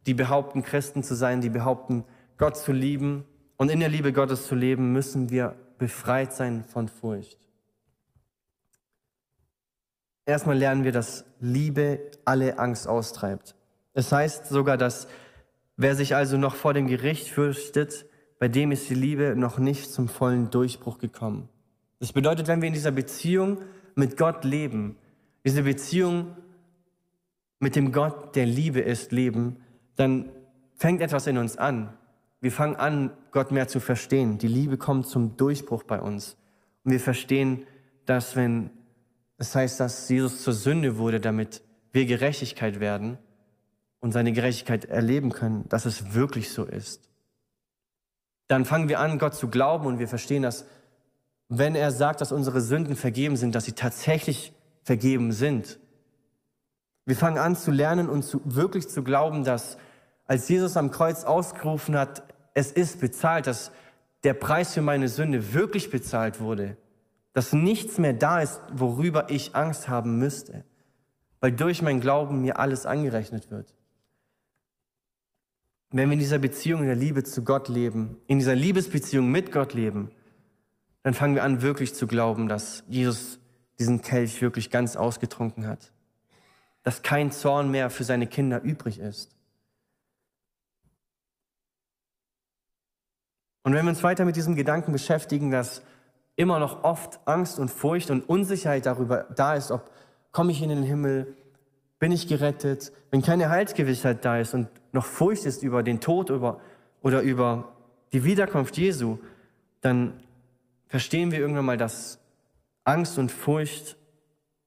die 0.07 0.15
behaupten, 0.15 0.63
Christen 0.63 1.03
zu 1.03 1.15
sein, 1.15 1.43
die 1.43 1.51
behaupten, 1.51 2.05
Gott 2.39 2.57
zu 2.57 2.73
lieben 2.73 3.25
und 3.57 3.71
in 3.71 3.81
der 3.81 3.89
Liebe 3.89 4.13
Gottes 4.13 4.47
zu 4.47 4.55
leben, 4.55 4.93
müssen 4.93 5.29
wir 5.29 5.57
befreit 5.77 6.33
sein 6.33 6.65
von 6.65 6.89
Furcht. 6.89 7.39
Erstmal 10.25 10.57
lernen 10.57 10.85
wir, 10.85 10.93
dass 10.93 11.25
Liebe 11.41 12.01
alle 12.25 12.59
Angst 12.59 12.87
austreibt. 12.87 13.55
Es 13.93 14.13
heißt 14.13 14.47
sogar, 14.47 14.77
dass 14.77 15.09
wer 15.77 15.95
sich 15.95 16.15
also 16.15 16.37
noch 16.37 16.55
vor 16.55 16.75
dem 16.75 16.87
Gericht 16.87 17.29
fürchtet, 17.29 18.07
bei 18.39 18.47
dem 18.47 18.71
ist 18.71 18.89
die 18.89 18.95
Liebe 18.95 19.35
noch 19.37 19.59
nicht 19.59 19.91
zum 19.91 20.07
vollen 20.07 20.51
Durchbruch 20.51 20.99
gekommen. 20.99 21.49
Das 21.99 22.13
bedeutet, 22.13 22.47
wenn 22.47 22.61
wir 22.61 22.69
in 22.69 22.75
dieser 22.75 22.93
Beziehung 22.93 23.59
mit 23.97 24.17
Gott 24.17 24.45
leben, 24.45 24.97
diese 25.45 25.63
Beziehung 25.63 26.37
mit 27.59 27.77
dem 27.77 27.93
Gott, 27.93 28.37
der 28.37 28.47
Liebe 28.47 28.81
ist, 28.81 29.13
leben, 29.13 29.57
dann 29.97 30.31
fängt 30.77 31.01
etwas 31.01 31.27
in 31.27 31.39
uns 31.39 31.57
an. 31.57 31.93
Wir 32.41 32.53
fangen 32.53 32.77
an, 32.77 33.13
Gott 33.33 33.51
mehr 33.51 33.69
zu 33.69 33.81
verstehen. 33.81 34.39
Die 34.39 34.49
Liebe 34.49 34.79
kommt 34.79 35.07
zum 35.07 35.37
Durchbruch 35.37 35.83
bei 35.83 36.01
uns. 36.01 36.37
Und 36.85 36.93
wir 36.93 37.01
verstehen, 37.01 37.67
dass 38.07 38.37
wenn 38.37 38.71
das 39.39 39.55
heißt, 39.55 39.79
dass 39.79 40.09
Jesus 40.09 40.43
zur 40.43 40.53
Sünde 40.53 40.99
wurde, 40.99 41.21
damit 41.21 41.63
wir 41.93 42.07
Gerechtigkeit 42.07 42.81
werden 42.81 43.19
und 44.01 44.13
seine 44.13 44.33
Gerechtigkeit 44.33 44.85
erleben 44.85 45.31
können, 45.31 45.69
dass 45.69 45.87
es 45.87 46.13
wirklich 46.13 46.51
so 46.51 46.65
ist. 46.65 47.09
Dann 48.49 48.65
fangen 48.65 48.89
wir 48.89 48.99
an, 48.99 49.19
Gott 49.19 49.35
zu 49.35 49.49
glauben 49.49 49.87
und 49.87 49.99
wir 49.99 50.09
verstehen, 50.09 50.43
dass 50.43 50.67
wenn 51.49 51.75
er 51.75 51.93
sagt, 51.93 52.21
dass 52.21 52.33
unsere 52.33 52.61
Sünden 52.61 52.97
vergeben 52.97 53.37
sind, 53.37 53.55
dass 53.55 53.65
sie 53.65 53.73
tatsächlich 53.73 54.53
vergeben 54.83 55.33
sind. 55.33 55.79
Wir 57.09 57.17
fangen 57.17 57.39
an 57.39 57.57
zu 57.57 57.71
lernen 57.71 58.09
und 58.09 58.23
zu, 58.23 58.41
wirklich 58.45 58.89
zu 58.89 59.03
glauben, 59.03 59.43
dass 59.43 59.79
als 60.27 60.49
Jesus 60.49 60.77
am 60.77 60.91
Kreuz 60.91 61.25
ausgerufen 61.25 61.97
hat, 61.97 62.23
es 62.55 62.71
ist 62.71 63.01
bezahlt, 63.01 63.47
dass 63.47 63.73
der 64.25 64.35
Preis 64.35 64.75
für 64.75 64.83
meine 64.83 65.09
Sünde 65.09 65.55
wirklich 65.55 65.91
bezahlt 65.91 66.41
wurde 66.41 66.77
dass 67.39 67.53
nichts 67.53 67.99
mehr 67.99 68.15
da 68.15 68.41
ist, 68.41 68.61
worüber 68.73 69.31
ich 69.31 69.55
Angst 69.55 69.89
haben 69.89 70.19
müsste, 70.19 70.65
weil 71.39 71.53
durch 71.53 71.83
mein 71.83 72.01
Glauben 72.01 72.41
mir 72.41 72.59
alles 72.59 72.85
angerechnet 72.85 73.49
wird. 73.53 73.77
Wenn 75.93 76.09
wir 76.09 76.15
in 76.15 76.19
dieser 76.19 76.41
Beziehung, 76.41 76.81
in 76.81 76.89
der 76.89 76.97
Liebe 76.97 77.23
zu 77.23 77.45
Gott 77.45 77.69
leben, 77.69 78.17
in 78.27 78.41
dieser 78.41 78.57
Liebesbeziehung 78.57 79.31
mit 79.31 79.53
Gott 79.53 79.73
leben, 79.73 80.11
dann 81.05 81.15
fangen 81.15 81.37
wir 81.37 81.45
an, 81.45 81.63
wirklich 81.63 81.95
zu 81.95 82.09
glauben, 82.09 82.49
dass 82.49 82.83
Jesus 82.89 83.39
diesen 83.79 84.03
Kelch 84.03 84.43
wirklich 84.43 84.69
ganz 84.69 84.97
ausgetrunken 84.97 85.69
hat. 85.69 85.93
Dass 86.89 87.03
kein 87.03 87.31
Zorn 87.31 87.71
mehr 87.71 87.91
für 87.91 88.03
seine 88.03 88.27
Kinder 88.27 88.63
übrig 88.63 88.99
ist. 88.99 89.37
Und 93.63 93.75
wenn 93.75 93.85
wir 93.85 93.91
uns 93.91 94.03
weiter 94.03 94.25
mit 94.25 94.37
diesem 94.37 94.55
Gedanken 94.55 94.93
beschäftigen, 94.93 95.51
dass 95.51 95.83
immer 96.37 96.59
noch 96.59 96.85
oft 96.85 97.21
Angst 97.27 97.59
und 97.59 97.71
Furcht 97.71 98.11
und 98.11 98.27
Unsicherheit 98.27 98.87
darüber 98.87 99.27
da 99.37 99.55
ist, 99.55 99.71
ob 99.71 99.91
komme 100.33 100.51
ich 100.51 100.63
in 100.63 100.71
den 100.71 100.83
Himmel, 100.83 101.37
bin 101.99 102.11
ich 102.11 102.27
gerettet, 102.27 102.91
wenn 103.11 103.21
keine 103.21 103.51
Heilsgewissheit 103.51 104.25
da 104.25 104.39
ist 104.39 104.55
und 104.55 104.69
noch 104.93 105.05
Furcht 105.05 105.45
ist 105.45 105.63
über 105.63 105.83
den 105.83 106.01
Tod 106.01 106.31
über, 106.31 106.59
oder 107.03 107.21
über 107.21 107.71
die 108.15 108.25
Wiederkunft 108.25 108.79
Jesu, 108.79 109.19
dann 109.83 110.23
verstehen 110.87 111.33
wir 111.33 111.39
irgendwann 111.39 111.67
mal, 111.67 111.77
dass 111.77 112.19
Angst 112.85 113.19
und 113.19 113.31
Furcht 113.31 113.99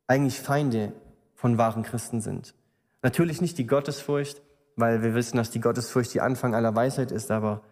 eigentlich 0.05 0.39
Feinde 0.39 0.93
von 1.41 1.57
wahren 1.57 1.81
Christen 1.81 2.21
sind. 2.21 2.53
Natürlich 3.01 3.41
nicht 3.41 3.57
die 3.57 3.65
Gottesfurcht, 3.65 4.43
weil 4.75 5.01
wir 5.01 5.15
wissen, 5.15 5.37
dass 5.37 5.49
die 5.49 5.59
Gottesfurcht 5.59 6.13
die 6.13 6.21
Anfang 6.21 6.53
aller 6.53 6.75
Weisheit 6.75 7.11
ist, 7.11 7.31
aber 7.31 7.63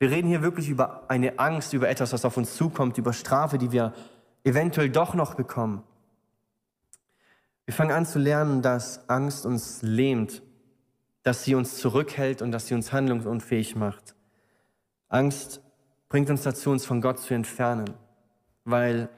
wir 0.00 0.10
reden 0.10 0.26
hier 0.26 0.42
wirklich 0.42 0.68
über 0.68 1.08
eine 1.08 1.38
Angst, 1.38 1.72
über 1.72 1.88
etwas, 1.88 2.12
was 2.12 2.24
auf 2.24 2.36
uns 2.36 2.56
zukommt, 2.56 2.98
über 2.98 3.12
Strafe, 3.12 3.58
die 3.58 3.70
wir 3.70 3.94
eventuell 4.42 4.90
doch 4.90 5.14
noch 5.14 5.34
bekommen. 5.34 5.84
Wir 7.64 7.74
fangen 7.74 7.92
an 7.92 8.06
zu 8.06 8.18
lernen, 8.18 8.60
dass 8.60 9.08
Angst 9.08 9.46
uns 9.46 9.82
lähmt, 9.82 10.42
dass 11.22 11.44
sie 11.44 11.54
uns 11.54 11.76
zurückhält 11.76 12.42
und 12.42 12.50
dass 12.50 12.66
sie 12.66 12.74
uns 12.74 12.92
handlungsunfähig 12.92 13.76
macht. 13.76 14.16
Angst 15.08 15.60
bringt 16.08 16.28
uns 16.28 16.42
dazu, 16.42 16.70
uns 16.70 16.84
von 16.84 17.00
Gott 17.00 17.20
zu 17.20 17.34
entfernen, 17.34 17.94
weil 18.64 19.08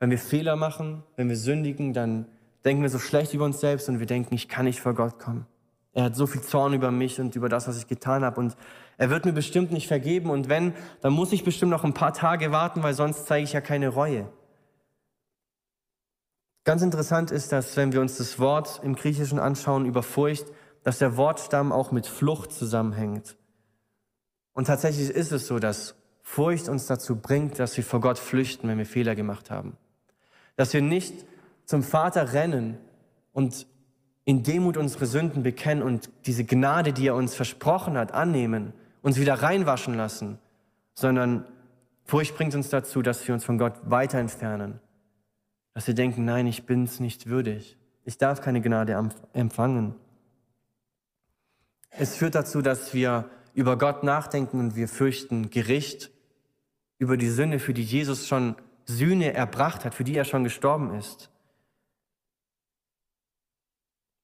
wenn 0.00 0.10
wir 0.10 0.18
Fehler 0.18 0.54
machen, 0.54 1.02
wenn 1.16 1.30
wir 1.30 1.36
sündigen, 1.38 1.94
dann 1.94 2.26
denken 2.64 2.82
wir 2.82 2.90
so 2.90 2.98
schlecht 2.98 3.34
über 3.34 3.44
uns 3.44 3.60
selbst 3.60 3.88
und 3.88 3.98
wir 3.98 4.06
denken, 4.06 4.34
ich 4.34 4.48
kann 4.48 4.64
nicht 4.64 4.80
vor 4.80 4.94
Gott 4.94 5.18
kommen. 5.18 5.46
Er 5.92 6.04
hat 6.04 6.16
so 6.16 6.26
viel 6.26 6.42
Zorn 6.42 6.72
über 6.72 6.90
mich 6.90 7.20
und 7.20 7.36
über 7.36 7.48
das, 7.48 7.68
was 7.68 7.78
ich 7.78 7.86
getan 7.86 8.24
habe. 8.24 8.40
Und 8.40 8.56
er 8.98 9.10
wird 9.10 9.24
mir 9.24 9.32
bestimmt 9.32 9.70
nicht 9.70 9.86
vergeben. 9.86 10.28
Und 10.28 10.48
wenn, 10.48 10.74
dann 11.02 11.12
muss 11.12 11.32
ich 11.32 11.44
bestimmt 11.44 11.70
noch 11.70 11.84
ein 11.84 11.94
paar 11.94 12.12
Tage 12.12 12.50
warten, 12.50 12.82
weil 12.82 12.94
sonst 12.94 13.26
zeige 13.26 13.44
ich 13.44 13.52
ja 13.52 13.60
keine 13.60 13.88
Reue. 13.88 14.28
Ganz 16.64 16.82
interessant 16.82 17.30
ist, 17.30 17.52
dass 17.52 17.76
wenn 17.76 17.92
wir 17.92 18.00
uns 18.00 18.16
das 18.16 18.38
Wort 18.40 18.80
im 18.82 18.96
Griechischen 18.96 19.38
anschauen 19.38 19.86
über 19.86 20.02
Furcht, 20.02 20.46
dass 20.82 20.98
der 20.98 21.16
Wortstamm 21.16 21.70
auch 21.70 21.92
mit 21.92 22.06
Flucht 22.06 22.52
zusammenhängt. 22.52 23.36
Und 24.52 24.66
tatsächlich 24.66 25.10
ist 25.10 25.30
es 25.30 25.46
so, 25.46 25.58
dass 25.58 25.94
Furcht 26.22 26.68
uns 26.68 26.86
dazu 26.86 27.16
bringt, 27.16 27.58
dass 27.58 27.76
wir 27.76 27.84
vor 27.84 28.00
Gott 28.00 28.18
flüchten, 28.18 28.66
wenn 28.66 28.78
wir 28.78 28.86
Fehler 28.86 29.14
gemacht 29.14 29.50
haben. 29.50 29.76
Dass 30.56 30.72
wir 30.72 30.82
nicht 30.82 31.26
zum 31.64 31.82
Vater 31.82 32.32
rennen 32.32 32.78
und 33.32 33.66
in 34.24 34.42
Demut 34.42 34.76
unsere 34.76 35.06
Sünden 35.06 35.42
bekennen 35.42 35.82
und 35.82 36.10
diese 36.26 36.44
Gnade, 36.44 36.92
die 36.92 37.08
er 37.08 37.14
uns 37.14 37.34
versprochen 37.34 37.96
hat, 37.96 38.12
annehmen, 38.12 38.72
uns 39.02 39.18
wieder 39.18 39.34
reinwaschen 39.34 39.94
lassen, 39.94 40.38
sondern 40.94 41.44
Furcht 42.04 42.36
bringt 42.36 42.54
uns 42.54 42.68
dazu, 42.68 43.02
dass 43.02 43.26
wir 43.26 43.34
uns 43.34 43.44
von 43.44 43.58
Gott 43.58 43.74
weiter 43.84 44.18
entfernen. 44.18 44.80
Dass 45.74 45.86
wir 45.86 45.94
denken, 45.94 46.24
nein, 46.24 46.46
ich 46.46 46.64
bin's 46.64 47.00
nicht 47.00 47.26
würdig. 47.26 47.76
Ich 48.04 48.18
darf 48.18 48.40
keine 48.40 48.60
Gnade 48.60 49.10
empfangen. 49.32 49.94
Es 51.90 52.16
führt 52.16 52.34
dazu, 52.34 52.60
dass 52.60 52.92
wir 52.92 53.28
über 53.54 53.78
Gott 53.78 54.02
nachdenken 54.02 54.60
und 54.60 54.76
wir 54.76 54.88
fürchten 54.88 55.50
Gericht 55.50 56.10
über 56.98 57.16
die 57.16 57.30
Sünde, 57.30 57.58
für 57.58 57.74
die 57.74 57.82
Jesus 57.82 58.26
schon 58.26 58.56
Sühne 58.84 59.32
erbracht 59.32 59.84
hat, 59.84 59.94
für 59.94 60.04
die 60.04 60.16
er 60.16 60.24
schon 60.24 60.44
gestorben 60.44 60.94
ist. 60.94 61.30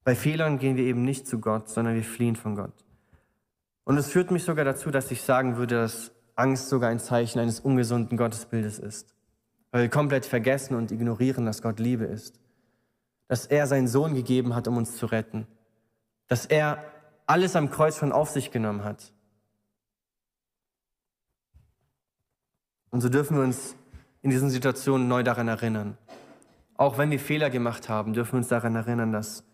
Bei 0.05 0.15
Fehlern 0.15 0.59
gehen 0.59 0.77
wir 0.77 0.85
eben 0.85 1.05
nicht 1.05 1.27
zu 1.27 1.41
Gott, 1.41 1.69
sondern 1.69 1.95
wir 1.95 2.05
fliehen 2.05 2.37
von 2.37 2.55
Gott. 2.55 2.85
Und 3.85 3.97
es 3.97 4.11
führt 4.11 4.31
mich 4.31 4.45
sogar 4.45 4.65
dazu, 4.65 4.91
dass 4.91 5.11
ich 5.11 5.23
sagen 5.23 5.57
würde, 5.57 5.77
dass 5.77 6.13
Angst 6.37 6.69
sogar 6.69 6.91
ein 6.91 7.01
Zeichen 7.01 7.39
eines 7.39 7.61
ungesunden 7.61 8.17
Gottesbildes 8.17 8.79
ist. 8.79 9.15
Weil 9.73 9.83
wir 9.83 9.89
komplett 9.91 10.27
vergessen 10.27 10.75
und 10.75 10.91
ignorieren, 10.91 11.45
dass 11.45 11.63
Gott 11.63 11.79
Liebe 11.79 12.05
ist. 12.05 12.41
Dass 13.29 13.47
er 13.47 13.67
seinen 13.67 13.89
Sohn 13.89 14.15
gegeben 14.15 14.55
hat, 14.55 14.67
um 14.69 14.77
uns 14.77 14.97
zu 14.97 15.07
retten. 15.07 15.47
Dass 16.29 16.47
er 16.47 16.83
alles 17.27 17.55
am 17.55 17.71
Kreuz 17.71 17.99
schon 17.99 18.13
auf 18.13 18.31
sich 18.31 18.51
genommen 18.51 18.85
hat. 18.85 19.13
Und 22.91 23.03
so 23.03 23.09
dürfen 23.09 23.37
wir 23.37 23.45
uns 23.45 23.77
in 24.23 24.31
diesen 24.31 24.51
Situationen 24.51 25.09
neu 25.09 25.23
daran 25.23 25.49
erinnern. 25.49 25.97
Auch 26.77 26.99
wenn 26.99 27.11
wir 27.11 27.21
Fehler 27.21 27.51
gemacht 27.51 27.89
haben, 27.89 28.15
dürfen 28.15 28.33
wir 28.33 28.39
uns 28.39 28.49
daran 28.49 28.75
erinnern, 28.75 29.13
dass 29.13 29.45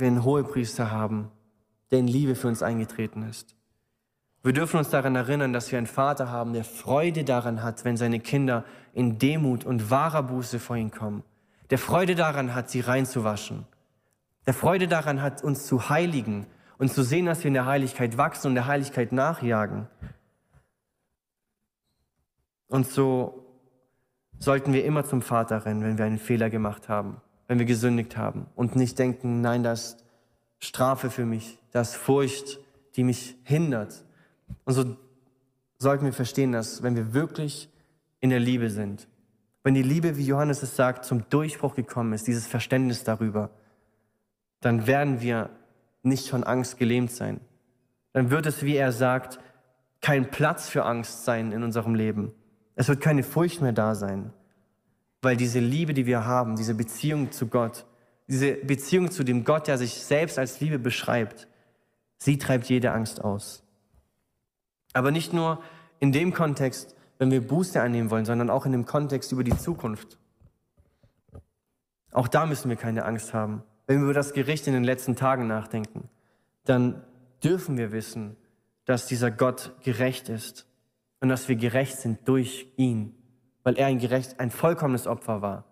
wir 0.00 0.06
einen 0.06 0.24
Hohepriester 0.24 0.90
haben, 0.90 1.30
der 1.90 2.00
in 2.00 2.08
Liebe 2.08 2.34
für 2.34 2.48
uns 2.48 2.62
eingetreten 2.62 3.22
ist. 3.22 3.54
Wir 4.42 4.52
dürfen 4.52 4.78
uns 4.78 4.88
daran 4.88 5.16
erinnern, 5.16 5.52
dass 5.52 5.70
wir 5.72 5.78
einen 5.78 5.86
Vater 5.86 6.30
haben, 6.30 6.52
der 6.52 6.64
Freude 6.64 7.24
daran 7.24 7.62
hat, 7.62 7.84
wenn 7.84 7.96
seine 7.96 8.20
Kinder 8.20 8.64
in 8.94 9.18
Demut 9.18 9.64
und 9.64 9.90
wahrer 9.90 10.22
Buße 10.22 10.60
vor 10.60 10.76
ihn 10.76 10.90
kommen. 10.90 11.24
Der 11.70 11.78
Freude 11.78 12.14
daran 12.14 12.54
hat, 12.54 12.70
sie 12.70 12.80
reinzuwaschen. 12.80 13.66
Der 14.46 14.54
Freude 14.54 14.88
daran 14.88 15.20
hat, 15.20 15.42
uns 15.42 15.66
zu 15.66 15.90
heiligen 15.90 16.46
und 16.78 16.92
zu 16.92 17.02
sehen, 17.02 17.26
dass 17.26 17.40
wir 17.40 17.48
in 17.48 17.54
der 17.54 17.66
Heiligkeit 17.66 18.16
wachsen 18.16 18.48
und 18.48 18.54
der 18.54 18.66
Heiligkeit 18.66 19.12
nachjagen. 19.12 19.88
Und 22.68 22.86
so 22.86 23.44
sollten 24.38 24.72
wir 24.72 24.84
immer 24.84 25.04
zum 25.04 25.20
Vater 25.20 25.66
rennen, 25.66 25.82
wenn 25.82 25.98
wir 25.98 26.04
einen 26.04 26.18
Fehler 26.18 26.48
gemacht 26.48 26.88
haben, 26.88 27.20
wenn 27.48 27.58
wir 27.58 27.66
gesündigt 27.66 28.16
haben 28.16 28.46
und 28.54 28.76
nicht 28.76 28.98
denken, 28.98 29.40
nein, 29.40 29.64
das 29.64 29.94
ist 29.94 30.04
Strafe 30.60 31.10
für 31.10 31.24
mich, 31.24 31.58
das 31.72 31.90
ist 31.90 31.96
Furcht, 31.96 32.60
die 32.94 33.02
mich 33.02 33.36
hindert. 33.42 34.04
Und 34.64 34.74
so 34.74 34.96
sollten 35.78 36.04
wir 36.04 36.12
verstehen, 36.12 36.52
dass 36.52 36.82
wenn 36.82 36.94
wir 36.94 37.14
wirklich 37.14 37.68
in 38.20 38.30
der 38.30 38.40
Liebe 38.40 38.70
sind, 38.70 39.08
wenn 39.64 39.74
die 39.74 39.82
Liebe, 39.82 40.16
wie 40.16 40.24
Johannes 40.24 40.62
es 40.62 40.76
sagt, 40.76 41.04
zum 41.04 41.28
Durchbruch 41.30 41.74
gekommen 41.74 42.12
ist, 42.12 42.26
dieses 42.26 42.46
Verständnis 42.46 43.04
darüber, 43.04 43.50
dann 44.60 44.86
werden 44.86 45.20
wir 45.20 45.50
nicht 46.02 46.28
von 46.30 46.44
Angst 46.44 46.78
gelähmt 46.78 47.10
sein. 47.10 47.40
Dann 48.12 48.30
wird 48.30 48.46
es, 48.46 48.62
wie 48.62 48.76
er 48.76 48.92
sagt, 48.92 49.38
kein 50.00 50.30
Platz 50.30 50.68
für 50.68 50.84
Angst 50.84 51.24
sein 51.24 51.52
in 51.52 51.62
unserem 51.62 51.94
Leben. 51.94 52.32
Es 52.76 52.88
wird 52.88 53.00
keine 53.00 53.22
Furcht 53.22 53.60
mehr 53.60 53.72
da 53.72 53.94
sein, 53.94 54.32
weil 55.22 55.36
diese 55.36 55.60
Liebe, 55.60 55.94
die 55.94 56.06
wir 56.06 56.24
haben, 56.24 56.56
diese 56.56 56.74
Beziehung 56.74 57.32
zu 57.32 57.46
Gott, 57.48 57.86
diese 58.28 58.52
Beziehung 58.52 59.10
zu 59.10 59.24
dem 59.24 59.44
Gott, 59.44 59.66
der 59.66 59.78
sich 59.78 59.94
selbst 59.94 60.38
als 60.38 60.60
Liebe 60.60 60.78
beschreibt, 60.78 61.48
sie 62.18 62.38
treibt 62.38 62.68
jede 62.68 62.92
Angst 62.92 63.24
aus. 63.24 63.62
Aber 64.92 65.10
nicht 65.10 65.32
nur 65.32 65.62
in 65.98 66.12
dem 66.12 66.32
Kontext, 66.32 66.94
wenn 67.18 67.30
wir 67.30 67.46
Buße 67.46 67.80
annehmen 67.80 68.10
wollen, 68.10 68.24
sondern 68.24 68.50
auch 68.50 68.66
in 68.66 68.72
dem 68.72 68.84
Kontext 68.84 69.32
über 69.32 69.44
die 69.44 69.56
Zukunft. 69.56 70.18
Auch 72.12 72.28
da 72.28 72.46
müssen 72.46 72.68
wir 72.68 72.76
keine 72.76 73.04
Angst 73.04 73.34
haben. 73.34 73.62
Wenn 73.86 73.98
wir 73.98 74.04
über 74.04 74.14
das 74.14 74.32
Gericht 74.32 74.66
in 74.66 74.74
den 74.74 74.84
letzten 74.84 75.16
Tagen 75.16 75.46
nachdenken, 75.46 76.08
dann 76.64 77.02
dürfen 77.42 77.76
wir 77.76 77.92
wissen, 77.92 78.36
dass 78.84 79.06
dieser 79.06 79.30
Gott 79.30 79.74
gerecht 79.82 80.28
ist 80.28 80.66
und 81.20 81.28
dass 81.28 81.48
wir 81.48 81.56
gerecht 81.56 81.98
sind 81.98 82.26
durch 82.28 82.68
ihn, 82.76 83.14
weil 83.68 83.76
er 83.76 83.88
ein 83.88 83.98
gerecht, 83.98 84.40
ein 84.40 84.50
vollkommenes 84.50 85.06
Opfer 85.06 85.42
war, 85.42 85.64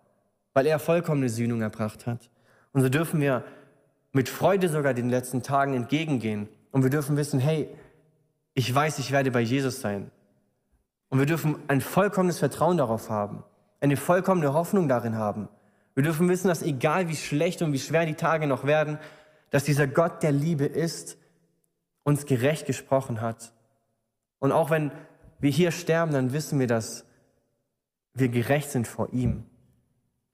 weil 0.52 0.66
er 0.66 0.78
vollkommene 0.78 1.30
Sühnung 1.30 1.62
erbracht 1.62 2.06
hat. 2.06 2.28
Und 2.74 2.82
so 2.82 2.90
dürfen 2.90 3.22
wir 3.22 3.42
mit 4.12 4.28
Freude 4.28 4.68
sogar 4.68 4.92
den 4.92 5.08
letzten 5.08 5.42
Tagen 5.42 5.72
entgegengehen 5.72 6.46
und 6.72 6.82
wir 6.82 6.90
dürfen 6.90 7.16
wissen, 7.16 7.40
hey, 7.40 7.70
ich 8.52 8.74
weiß, 8.74 8.98
ich 8.98 9.12
werde 9.12 9.30
bei 9.30 9.40
Jesus 9.40 9.80
sein. 9.80 10.10
Und 11.08 11.20
wir 11.20 11.24
dürfen 11.24 11.56
ein 11.68 11.80
vollkommenes 11.80 12.38
Vertrauen 12.38 12.76
darauf 12.76 13.08
haben, 13.08 13.44
eine 13.80 13.96
vollkommene 13.96 14.52
Hoffnung 14.52 14.88
darin 14.88 15.16
haben. 15.16 15.48
Wir 15.94 16.02
dürfen 16.02 16.28
wissen, 16.28 16.48
dass 16.48 16.60
egal 16.60 17.08
wie 17.08 17.16
schlecht 17.16 17.62
und 17.62 17.72
wie 17.72 17.78
schwer 17.78 18.04
die 18.04 18.12
Tage 18.12 18.46
noch 18.46 18.66
werden, 18.66 18.98
dass 19.48 19.64
dieser 19.64 19.86
Gott 19.86 20.22
der 20.22 20.32
Liebe 20.32 20.66
ist, 20.66 21.16
uns 22.02 22.26
gerecht 22.26 22.66
gesprochen 22.66 23.22
hat. 23.22 23.54
Und 24.38 24.52
auch 24.52 24.68
wenn 24.68 24.92
wir 25.38 25.50
hier 25.50 25.70
sterben, 25.70 26.12
dann 26.12 26.34
wissen 26.34 26.58
wir, 26.58 26.66
dass 26.66 27.05
wir 28.18 28.28
gerecht 28.28 28.70
sind 28.70 28.86
vor 28.88 29.12
ihm, 29.12 29.44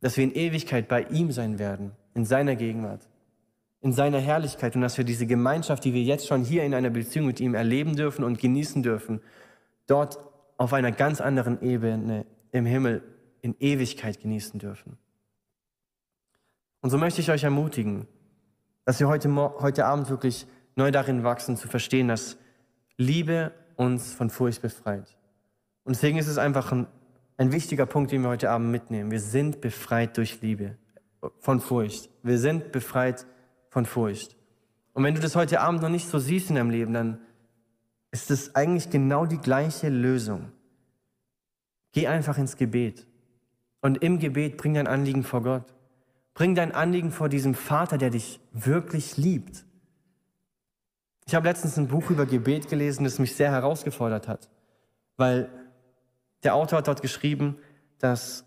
dass 0.00 0.16
wir 0.16 0.24
in 0.24 0.34
Ewigkeit 0.34 0.88
bei 0.88 1.02
ihm 1.04 1.32
sein 1.32 1.58
werden, 1.58 1.92
in 2.14 2.24
seiner 2.24 2.56
Gegenwart 2.56 3.08
in 3.82 3.92
seiner 3.92 4.20
Herrlichkeit 4.20 4.76
und 4.76 4.82
dass 4.82 4.96
wir 4.96 5.04
diese 5.04 5.26
Gemeinschaft, 5.26 5.84
die 5.84 5.92
wir 5.92 6.02
jetzt 6.02 6.28
schon 6.28 6.44
hier 6.44 6.62
in 6.62 6.72
einer 6.72 6.90
Beziehung 6.90 7.26
mit 7.26 7.40
ihm 7.40 7.54
erleben 7.54 7.96
dürfen 7.96 8.24
und 8.24 8.38
genießen 8.38 8.82
dürfen, 8.82 9.20
dort 9.88 10.18
auf 10.56 10.72
einer 10.72 10.92
ganz 10.92 11.20
anderen 11.20 11.60
Ebene 11.60 12.24
im 12.52 12.64
Himmel 12.64 13.02
in 13.40 13.56
Ewigkeit 13.58 14.20
genießen 14.20 14.60
dürfen. 14.60 14.98
Und 16.80 16.90
so 16.90 16.98
möchte 16.98 17.20
ich 17.20 17.30
euch 17.30 17.42
ermutigen, 17.42 18.06
dass 18.84 19.00
wir 19.00 19.08
heute, 19.08 19.28
heute 19.34 19.84
Abend 19.84 20.08
wirklich 20.08 20.46
neu 20.76 20.92
darin 20.92 21.24
wachsen, 21.24 21.56
zu 21.56 21.66
verstehen, 21.66 22.06
dass 22.06 22.36
Liebe 22.96 23.50
uns 23.74 24.12
von 24.12 24.30
Furcht 24.30 24.62
befreit. 24.62 25.16
Und 25.82 25.96
deswegen 25.96 26.18
ist 26.18 26.28
es 26.28 26.38
einfach 26.38 26.70
ein, 26.70 26.86
ein 27.36 27.52
wichtiger 27.52 27.86
Punkt, 27.86 28.12
den 28.12 28.22
wir 28.22 28.28
heute 28.28 28.50
Abend 28.50 28.70
mitnehmen. 28.70 29.10
Wir 29.10 29.20
sind 29.20 29.60
befreit 29.60 30.16
durch 30.16 30.40
Liebe, 30.40 30.76
von 31.38 31.60
Furcht. 31.60 32.10
Wir 32.22 32.38
sind 32.38 32.72
befreit 32.72 33.26
von 33.70 33.86
Furcht. 33.86 34.36
Und 34.92 35.04
wenn 35.04 35.14
du 35.14 35.20
das 35.20 35.36
heute 35.36 35.60
Abend 35.60 35.82
noch 35.82 35.88
nicht 35.88 36.08
so 36.08 36.18
siehst 36.18 36.50
in 36.50 36.56
deinem 36.56 36.70
Leben, 36.70 36.92
dann 36.92 37.18
ist 38.10 38.30
es 38.30 38.54
eigentlich 38.54 38.90
genau 38.90 39.26
die 39.26 39.38
gleiche 39.38 39.88
Lösung. 39.88 40.52
Geh 41.92 42.06
einfach 42.06 42.38
ins 42.38 42.56
Gebet. 42.56 43.06
Und 43.80 44.02
im 44.02 44.18
Gebet 44.18 44.56
bring 44.56 44.74
dein 44.74 44.86
Anliegen 44.86 45.24
vor 45.24 45.42
Gott. 45.42 45.74
Bring 46.34 46.54
dein 46.54 46.72
Anliegen 46.72 47.10
vor 47.10 47.28
diesem 47.28 47.54
Vater, 47.54 47.98
der 47.98 48.10
dich 48.10 48.40
wirklich 48.52 49.16
liebt. 49.16 49.64
Ich 51.26 51.34
habe 51.34 51.48
letztens 51.48 51.78
ein 51.78 51.88
Buch 51.88 52.10
über 52.10 52.26
Gebet 52.26 52.68
gelesen, 52.68 53.04
das 53.04 53.18
mich 53.18 53.34
sehr 53.34 53.50
herausgefordert 53.50 54.28
hat, 54.28 54.50
weil 55.16 55.48
der 56.42 56.54
Autor 56.54 56.78
hat 56.78 56.88
dort 56.88 57.02
geschrieben, 57.02 57.58
dass 57.98 58.44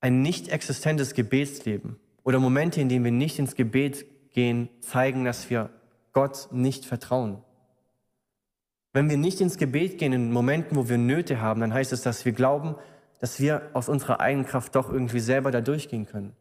ein 0.00 0.22
nicht 0.22 0.48
existentes 0.48 1.14
Gebetsleben 1.14 1.96
oder 2.24 2.38
Momente, 2.38 2.80
in 2.80 2.88
denen 2.88 3.04
wir 3.04 3.12
nicht 3.12 3.38
ins 3.38 3.54
Gebet 3.54 4.06
gehen, 4.32 4.68
zeigen, 4.80 5.24
dass 5.24 5.50
wir 5.50 5.70
Gott 6.12 6.48
nicht 6.50 6.84
vertrauen. 6.84 7.42
Wenn 8.92 9.08
wir 9.08 9.16
nicht 9.16 9.40
ins 9.40 9.56
Gebet 9.56 9.98
gehen 9.98 10.12
in 10.12 10.32
Momenten, 10.32 10.76
wo 10.76 10.88
wir 10.88 10.98
Nöte 10.98 11.40
haben, 11.40 11.60
dann 11.60 11.72
heißt 11.72 11.92
es, 11.92 12.02
dass 12.02 12.24
wir 12.24 12.32
glauben, 12.32 12.76
dass 13.20 13.40
wir 13.40 13.70
aus 13.72 13.88
unserer 13.88 14.20
eigenen 14.20 14.46
Kraft 14.46 14.74
doch 14.74 14.92
irgendwie 14.92 15.20
selber 15.20 15.50
da 15.50 15.60
durchgehen 15.60 16.06
können. 16.06 16.36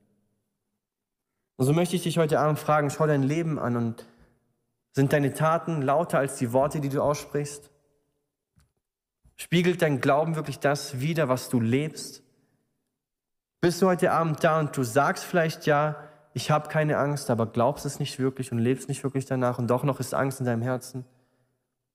Und 1.55 1.65
so 1.65 1.73
möchte 1.73 1.95
ich 1.95 2.03
dich 2.03 2.17
heute 2.17 2.39
Abend 2.39 2.59
fragen, 2.59 2.89
schau 2.89 3.07
dein 3.07 3.23
Leben 3.23 3.59
an 3.59 3.77
und 3.77 4.05
sind 4.91 5.13
deine 5.13 5.33
Taten 5.33 5.81
lauter 5.81 6.19
als 6.19 6.37
die 6.37 6.51
Worte, 6.51 6.81
die 6.81 6.89
du 6.89 7.01
aussprichst? 7.01 7.70
Spiegelt 9.41 9.81
dein 9.81 10.01
Glauben 10.01 10.35
wirklich 10.35 10.59
das 10.59 10.99
wider, 10.99 11.27
was 11.27 11.49
du 11.49 11.59
lebst? 11.59 12.21
Bist 13.59 13.81
du 13.81 13.87
heute 13.87 14.11
Abend 14.11 14.43
da 14.43 14.59
und 14.59 14.77
du 14.77 14.83
sagst 14.83 15.23
vielleicht 15.23 15.65
ja, 15.65 15.95
ich 16.35 16.51
habe 16.51 16.69
keine 16.69 16.99
Angst, 16.99 17.31
aber 17.31 17.47
glaubst 17.47 17.87
es 17.87 17.97
nicht 17.97 18.19
wirklich 18.19 18.51
und 18.51 18.59
lebst 18.59 18.87
nicht 18.87 19.03
wirklich 19.03 19.25
danach 19.25 19.57
und 19.57 19.65
doch 19.65 19.83
noch 19.83 19.99
ist 19.99 20.13
Angst 20.13 20.41
in 20.41 20.45
deinem 20.45 20.61
Herzen? 20.61 21.05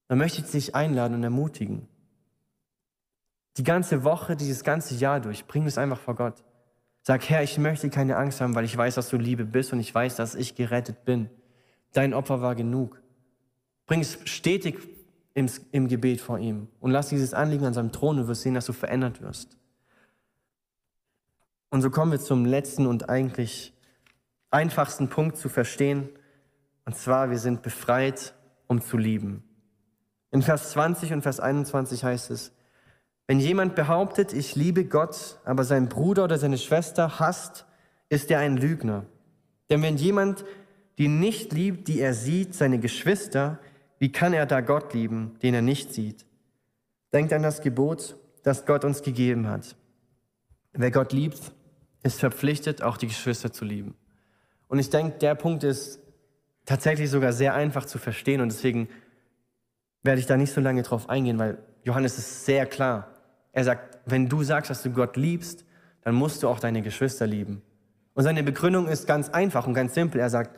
Dann 0.09 0.18
möchte 0.18 0.40
ich 0.40 0.50
dich 0.50 0.74
einladen 0.74 1.14
und 1.14 1.22
ermutigen. 1.22 1.87
Die 3.59 3.62
ganze 3.62 4.02
Woche, 4.02 4.35
dieses 4.35 4.64
ganze 4.64 4.96
Jahr 4.96 5.20
durch, 5.20 5.46
bring 5.46 5.66
es 5.66 5.78
einfach 5.78 6.00
vor 6.00 6.16
Gott. 6.16 6.42
Sag, 7.02 7.30
Herr, 7.30 7.44
ich 7.44 7.59
möchte 7.59 7.90
keine 7.90 8.16
Angst 8.16 8.40
haben, 8.40 8.56
weil 8.56 8.64
ich 8.64 8.76
weiß, 8.76 8.96
dass 8.96 9.09
du 9.09 9.18
Liebe 9.18 9.44
bist 9.44 9.72
und 9.72 9.78
ich 9.78 9.94
weiß, 9.94 10.16
dass 10.16 10.35
ich 10.35 10.56
gerettet 10.56 11.04
bin. 11.04 11.30
Dein 11.92 12.12
Opfer 12.12 12.40
war 12.42 12.56
genug. 12.56 13.00
Bring 13.87 14.00
es 14.00 14.18
stetig 14.24 14.95
im, 15.37 15.51
im 15.70 15.87
Gebet 15.87 16.22
vor 16.22 16.38
ihm 16.38 16.68
und 16.81 16.92
lass 16.92 17.11
dieses 17.11 17.35
Anliegen 17.35 17.66
an 17.66 17.75
seinem 17.75 17.92
Thron 17.92 18.18
und 18.18 18.27
wirst 18.27 18.40
sehen, 18.40 18.55
dass 18.55 18.64
du 18.64 18.72
verändert 18.72 19.20
wirst. 19.20 19.59
Und 21.68 21.83
so 21.83 21.90
kommen 21.90 22.11
wir 22.11 22.18
zum 22.18 22.46
letzten 22.46 22.87
und 22.87 23.11
eigentlich 23.11 23.75
einfachsten 24.51 25.11
Punkt 25.11 25.37
zu 25.37 25.51
verstehen. 25.51 26.09
Und 26.87 26.96
zwar, 26.96 27.29
wir 27.29 27.38
sind 27.38 27.61
befreit, 27.61 28.33
um 28.66 28.81
zu 28.81 28.96
lieben. 28.96 29.44
In 30.31 30.40
Vers 30.40 30.70
20 30.70 31.12
und 31.12 31.20
Vers 31.20 31.38
21 31.38 32.03
heißt 32.03 32.31
es, 32.31 32.53
wenn 33.27 33.38
jemand 33.38 33.75
behauptet, 33.75 34.33
ich 34.33 34.57
liebe 34.57 34.87
Gott, 34.87 35.38
aber 35.44 35.64
sein 35.64 35.90
Bruder 35.90 36.25
oder 36.25 36.38
seine 36.38 36.57
Schwester 36.57 37.18
hasst, 37.20 37.66
ist 38.09 38.31
er 38.31 38.38
ein 38.38 38.57
Lügner. 38.57 39.05
Denn 39.68 39.83
wenn 39.83 39.99
jemand 39.99 40.46
die 40.96 41.09
nicht 41.09 41.53
liebt, 41.53 41.88
die 41.88 42.01
er 42.01 42.14
sieht, 42.14 42.55
seine 42.55 42.79
Geschwister, 42.79 43.59
wie 43.98 44.12
kann 44.12 44.32
er 44.32 44.46
da 44.46 44.61
Gott 44.61 44.94
lieben, 44.94 45.38
den 45.42 45.54
er 45.54 45.62
nicht 45.62 45.92
sieht? 45.92 46.26
Denkt 47.12 47.32
an 47.32 47.42
das 47.42 47.61
Gebot, 47.62 48.16
das 48.42 48.66
Gott 48.66 48.85
uns 48.85 49.02
gegeben 49.02 49.48
hat. 49.48 49.76
Wer 50.72 50.90
Gott 50.90 51.12
liebt, 51.12 51.52
ist 52.02 52.20
verpflichtet, 52.20 52.82
auch 52.82 52.96
die 52.96 53.06
Geschwister 53.06 53.52
zu 53.52 53.64
lieben. 53.64 53.94
Und 54.68 54.78
ich 54.78 54.90
denke, 54.90 55.18
der 55.18 55.35
Punkt 55.35 55.64
ist 55.64 56.00
tatsächlich 56.64 57.11
sogar 57.11 57.32
sehr 57.32 57.54
einfach 57.54 57.87
zu 57.87 57.98
verstehen 57.98 58.40
und 58.40 58.50
deswegen 58.50 58.88
werde 60.02 60.20
ich 60.20 60.26
da 60.26 60.37
nicht 60.37 60.52
so 60.52 60.61
lange 60.61 60.82
drauf 60.82 61.09
eingehen, 61.09 61.38
weil 61.38 61.59
Johannes 61.85 62.18
ist 62.18 62.44
sehr 62.44 62.66
klar. 62.66 63.09
Er 63.52 63.64
sagt, 63.64 63.98
wenn 64.04 64.28
du 64.28 64.42
sagst, 64.42 64.70
dass 64.70 64.82
du 64.82 64.90
Gott 64.90 65.16
liebst, 65.16 65.64
dann 66.02 66.14
musst 66.14 66.42
du 66.42 66.48
auch 66.48 66.61
deine 66.61 66.82
Geschwister 66.82 67.26
lieben. 67.26 67.62
Und 68.14 68.24
seine 68.24 68.42
Begründung 68.42 68.88
ist 68.88 69.06
ganz 69.06 69.28
einfach 69.30 69.66
und 69.66 69.74
ganz 69.74 69.94
simpel. 69.94 70.20
Er 70.20 70.30
sagt, 70.30 70.56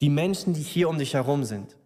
die 0.00 0.08
Menschen, 0.08 0.54
die 0.54 0.62
hier 0.62 0.88
um 0.88 0.98
dich 0.98 1.14
herum 1.14 1.44
sind, 1.44 1.76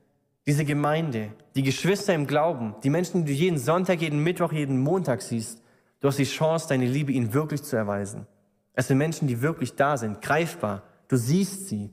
diese 0.46 0.64
Gemeinde, 0.64 1.33
die 1.55 1.62
Geschwister 1.62 2.14
im 2.14 2.26
Glauben, 2.26 2.74
die 2.83 2.90
Menschen, 2.90 3.24
die 3.24 3.33
du 3.33 3.38
jeden 3.38 3.59
Sonntag, 3.59 4.00
jeden 4.00 4.22
Mittwoch, 4.22 4.53
jeden 4.53 4.81
Montag 4.81 5.22
siehst, 5.22 5.62
Du 6.00 6.09
hast 6.09 6.18
die 6.18 6.24
Chance, 6.24 6.66
deine 6.68 6.87
Liebe 6.87 7.12
ihnen 7.12 7.35
wirklich 7.35 7.62
zu 7.62 7.76
erweisen. 7.76 8.26
Es 8.72 8.88
sind 8.88 8.98
Menschen, 8.98 9.29
die 9.29 9.42
wirklich 9.42 9.76
da 9.76 9.96
sind, 9.98 10.22
greifbar. 10.22 10.83
Du 11.09 11.16
siehst 11.16 11.68
sie. 11.68 11.90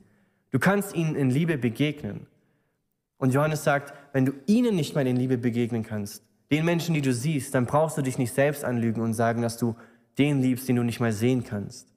Du 0.50 0.58
kannst 0.58 0.94
ihnen 0.94 1.14
in 1.14 1.30
Liebe 1.30 1.58
begegnen. 1.58 2.26
Und 3.18 3.34
Johannes 3.34 3.64
sagt, 3.64 3.92
wenn 4.14 4.24
du 4.24 4.32
ihnen 4.46 4.76
nicht 4.76 4.94
mal 4.94 5.06
in 5.06 5.16
Liebe 5.16 5.36
begegnen 5.36 5.82
kannst, 5.82 6.22
den 6.50 6.64
Menschen, 6.64 6.94
die 6.94 7.02
du 7.02 7.12
siehst, 7.12 7.54
dann 7.54 7.66
brauchst 7.66 7.98
du 7.98 8.02
dich 8.02 8.16
nicht 8.16 8.32
selbst 8.32 8.64
anlügen 8.64 9.02
und 9.02 9.12
sagen, 9.12 9.42
dass 9.42 9.58
du 9.58 9.76
den 10.16 10.40
liebst, 10.40 10.66
den 10.68 10.76
du 10.76 10.82
nicht 10.82 11.00
mal 11.00 11.12
sehen 11.12 11.44
kannst. 11.44 11.92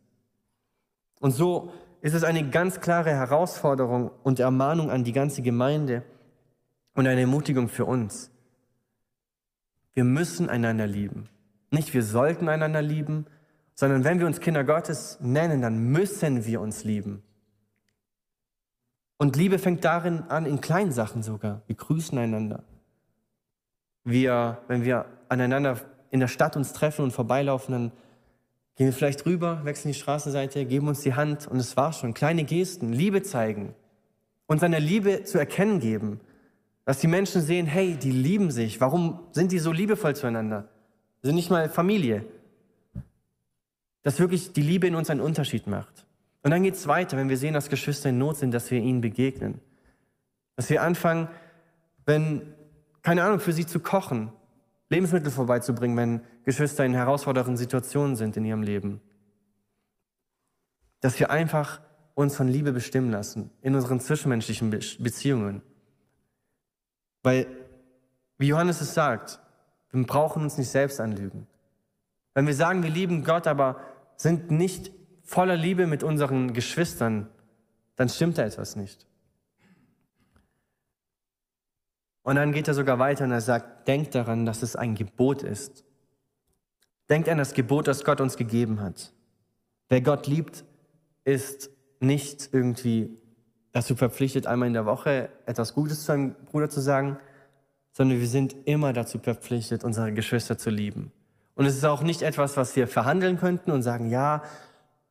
Und 1.21 1.31
so 1.31 1.71
ist 2.01 2.13
es 2.13 2.25
eine 2.25 2.49
ganz 2.49 2.81
klare 2.81 3.11
Herausforderung 3.11 4.11
und 4.23 4.39
Ermahnung 4.39 4.91
an 4.91 5.05
die 5.05 5.13
ganze 5.13 5.41
Gemeinde 5.41 6.03
und 6.93 7.07
eine 7.07 7.21
Ermutigung 7.21 7.69
für 7.69 7.85
uns. 7.85 8.31
Wir 9.93 10.03
müssen 10.03 10.49
einander 10.49 10.87
lieben. 10.87 11.29
Nicht 11.69 11.93
wir 11.93 12.03
sollten 12.03 12.49
einander 12.49 12.81
lieben, 12.81 13.25
sondern 13.75 14.03
wenn 14.03 14.19
wir 14.19 14.27
uns 14.27 14.39
Kinder 14.39 14.63
Gottes 14.63 15.17
nennen, 15.21 15.61
dann 15.61 15.91
müssen 15.91 16.45
wir 16.45 16.61
uns 16.61 16.83
lieben. 16.83 17.23
Und 19.17 19.35
Liebe 19.35 19.59
fängt 19.59 19.85
darin 19.85 20.23
an, 20.29 20.45
in 20.45 20.61
kleinen 20.61 20.91
Sachen 20.91 21.23
sogar. 21.23 21.61
Wir 21.67 21.75
grüßen 21.75 22.17
einander. 22.17 22.63
Wir, 24.03 24.57
wenn 24.67 24.83
wir 24.83 25.05
aneinander 25.29 25.79
in 26.09 26.19
der 26.19 26.27
Stadt 26.27 26.57
uns 26.57 26.73
treffen 26.73 27.03
und 27.03 27.11
vorbeilaufen, 27.11 27.71
dann 27.71 27.91
gehen 28.75 28.87
wir 28.87 28.93
vielleicht 28.93 29.25
rüber, 29.25 29.63
wechseln 29.63 29.89
die 29.89 29.99
Straßenseite, 29.99 30.65
geben 30.65 30.87
uns 30.87 31.01
die 31.01 31.13
Hand 31.13 31.47
und 31.47 31.57
es 31.57 31.77
war 31.77 31.93
schon. 31.93 32.13
Kleine 32.13 32.43
Gesten, 32.43 32.93
Liebe 32.93 33.21
zeigen 33.21 33.75
und 34.47 34.59
seine 34.59 34.79
Liebe 34.79 35.23
zu 35.23 35.37
erkennen 35.37 35.79
geben. 35.79 36.19
Dass 36.85 36.99
die 36.99 37.07
Menschen 37.07 37.41
sehen, 37.41 37.67
hey, 37.67 37.95
die 37.95 38.11
lieben 38.11 38.51
sich. 38.51 38.81
Warum 38.81 39.19
sind 39.31 39.51
die 39.51 39.59
so 39.59 39.71
liebevoll 39.71 40.15
zueinander? 40.15 40.69
Sie 41.21 41.27
sind 41.27 41.35
nicht 41.35 41.51
mal 41.51 41.69
Familie. 41.69 42.25
Dass 44.03 44.19
wirklich 44.19 44.53
die 44.53 44.63
Liebe 44.63 44.87
in 44.87 44.95
uns 44.95 45.09
einen 45.09 45.21
Unterschied 45.21 45.67
macht. 45.67 46.05
Und 46.43 46.51
dann 46.51 46.63
geht 46.63 46.73
es 46.73 46.87
weiter, 46.87 47.17
wenn 47.17 47.29
wir 47.29 47.37
sehen, 47.37 47.53
dass 47.53 47.69
Geschwister 47.69 48.09
in 48.09 48.17
Not 48.17 48.37
sind, 48.37 48.51
dass 48.51 48.71
wir 48.71 48.79
ihnen 48.79 49.01
begegnen. 49.01 49.61
Dass 50.55 50.69
wir 50.69 50.81
anfangen, 50.81 51.27
wenn, 52.05 52.53
keine 53.03 53.23
Ahnung, 53.23 53.39
für 53.39 53.53
sie 53.53 53.67
zu 53.67 53.79
kochen, 53.79 54.31
Lebensmittel 54.89 55.31
vorbeizubringen, 55.31 55.95
wenn 55.95 56.21
Geschwister 56.43 56.83
in 56.83 56.93
herausfordernden 56.93 57.57
Situationen 57.57 58.15
sind 58.15 58.35
in 58.37 58.45
ihrem 58.45 58.63
Leben. 58.63 59.01
Dass 60.99 61.19
wir 61.19 61.29
einfach 61.29 61.79
uns 62.15 62.35
von 62.35 62.47
Liebe 62.47 62.73
bestimmen 62.73 63.11
lassen 63.11 63.51
in 63.61 63.75
unseren 63.75 63.99
zwischenmenschlichen 63.99 64.69
Beziehungen. 64.69 65.61
Weil, 67.23 67.47
wie 68.37 68.47
Johannes 68.47 68.81
es 68.81 68.93
sagt, 68.93 69.39
wir 69.91 70.05
brauchen 70.05 70.43
uns 70.43 70.57
nicht 70.57 70.69
selbst 70.69 70.99
anlügen. 70.99 71.47
Wenn 72.33 72.47
wir 72.47 72.55
sagen, 72.55 72.83
wir 72.83 72.89
lieben 72.89 73.23
Gott, 73.23 73.47
aber 73.47 73.79
sind 74.15 74.51
nicht 74.51 74.91
voller 75.23 75.55
Liebe 75.55 75.87
mit 75.87 76.03
unseren 76.03 76.53
Geschwistern, 76.53 77.27
dann 77.95 78.09
stimmt 78.09 78.37
da 78.37 78.43
etwas 78.43 78.75
nicht. 78.75 79.05
Und 82.23 82.35
dann 82.35 82.51
geht 82.51 82.67
er 82.67 82.73
sogar 82.73 82.99
weiter 82.99 83.25
und 83.25 83.31
er 83.31 83.41
sagt, 83.41 83.87
denkt 83.87 84.15
daran, 84.15 84.45
dass 84.45 84.61
es 84.61 84.75
ein 84.75 84.95
Gebot 84.95 85.43
ist. 85.43 85.83
Denkt 87.09 87.27
an 87.27 87.37
das 87.37 87.53
Gebot, 87.53 87.87
das 87.87 88.03
Gott 88.03 88.21
uns 88.21 88.37
gegeben 88.37 88.79
hat. 88.79 89.11
Wer 89.89 90.01
Gott 90.01 90.27
liebt, 90.27 90.63
ist 91.23 91.69
nicht 91.99 92.49
irgendwie 92.53 93.17
dazu 93.71 93.95
verpflichtet, 93.95 94.47
einmal 94.47 94.67
in 94.67 94.73
der 94.73 94.85
Woche 94.85 95.29
etwas 95.45 95.73
Gutes 95.73 96.05
zu 96.05 96.11
einem 96.11 96.35
Bruder 96.45 96.69
zu 96.69 96.81
sagen, 96.81 97.17
sondern 97.91 98.19
wir 98.19 98.27
sind 98.27 98.55
immer 98.65 98.93
dazu 98.93 99.19
verpflichtet, 99.19 99.83
unsere 99.83 100.13
Geschwister 100.13 100.57
zu 100.57 100.69
lieben. 100.69 101.11
Und 101.55 101.65
es 101.65 101.75
ist 101.75 101.85
auch 101.85 102.01
nicht 102.01 102.21
etwas, 102.21 102.57
was 102.57 102.75
wir 102.75 102.87
verhandeln 102.87 103.37
könnten 103.37 103.71
und 103.71 103.83
sagen, 103.83 104.09
ja, 104.09 104.43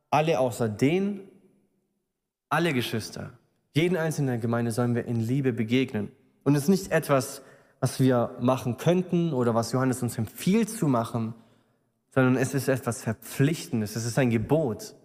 alle 0.09 0.39
außer 0.39 0.67
den, 0.67 1.21
alle 2.49 2.73
Geschwister, 2.73 3.31
jeden 3.73 3.95
einzelnen 3.95 4.29
in 4.29 4.33
der 4.33 4.41
Gemeinde 4.41 4.71
sollen 4.71 4.95
wir 4.95 5.05
in 5.05 5.19
Liebe 5.19 5.53
begegnen. 5.53 6.11
Und 6.43 6.55
es 6.55 6.63
ist 6.63 6.69
nicht 6.69 6.91
etwas, 6.91 7.41
was 7.79 7.99
wir 7.99 8.35
machen 8.39 8.77
könnten 8.77 9.33
oder 9.33 9.55
was 9.55 9.71
Johannes 9.71 10.03
uns 10.03 10.17
empfiehlt 10.17 10.69
zu 10.69 10.87
machen, 10.87 11.33
sondern 12.13 12.35
es 12.35 12.53
ist 12.53 12.67
etwas 12.67 13.01
Verpflichtendes, 13.01 13.95
es 13.95 14.05
ist 14.05 14.19
ein 14.19 14.29
Gebot. 14.29 14.95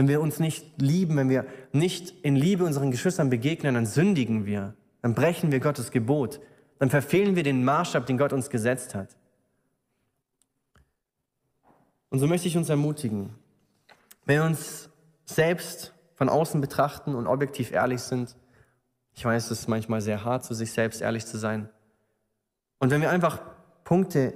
Wenn 0.00 0.08
wir 0.08 0.22
uns 0.22 0.40
nicht 0.40 0.80
lieben, 0.80 1.18
wenn 1.18 1.28
wir 1.28 1.44
nicht 1.72 2.14
in 2.22 2.34
Liebe 2.34 2.64
unseren 2.64 2.90
Geschwistern 2.90 3.28
begegnen, 3.28 3.74
dann 3.74 3.84
sündigen 3.84 4.46
wir, 4.46 4.72
dann 5.02 5.12
brechen 5.12 5.52
wir 5.52 5.60
Gottes 5.60 5.90
Gebot, 5.90 6.40
dann 6.78 6.88
verfehlen 6.88 7.36
wir 7.36 7.42
den 7.42 7.62
Maßstab, 7.66 8.06
den 8.06 8.16
Gott 8.16 8.32
uns 8.32 8.48
gesetzt 8.48 8.94
hat. 8.94 9.14
Und 12.08 12.18
so 12.18 12.26
möchte 12.26 12.48
ich 12.48 12.56
uns 12.56 12.70
ermutigen, 12.70 13.34
wenn 14.24 14.38
wir 14.38 14.44
uns 14.46 14.88
selbst 15.26 15.92
von 16.14 16.30
außen 16.30 16.62
betrachten 16.62 17.14
und 17.14 17.26
objektiv 17.26 17.70
ehrlich 17.70 18.00
sind, 18.00 18.36
ich 19.12 19.26
weiß, 19.26 19.50
es 19.50 19.60
ist 19.60 19.68
manchmal 19.68 20.00
sehr 20.00 20.24
hart, 20.24 20.46
zu 20.46 20.54
sich 20.54 20.72
selbst 20.72 21.02
ehrlich 21.02 21.26
zu 21.26 21.36
sein. 21.36 21.68
Und 22.78 22.90
wenn 22.90 23.02
wir 23.02 23.10
einfach 23.10 23.42
Punkte 23.84 24.32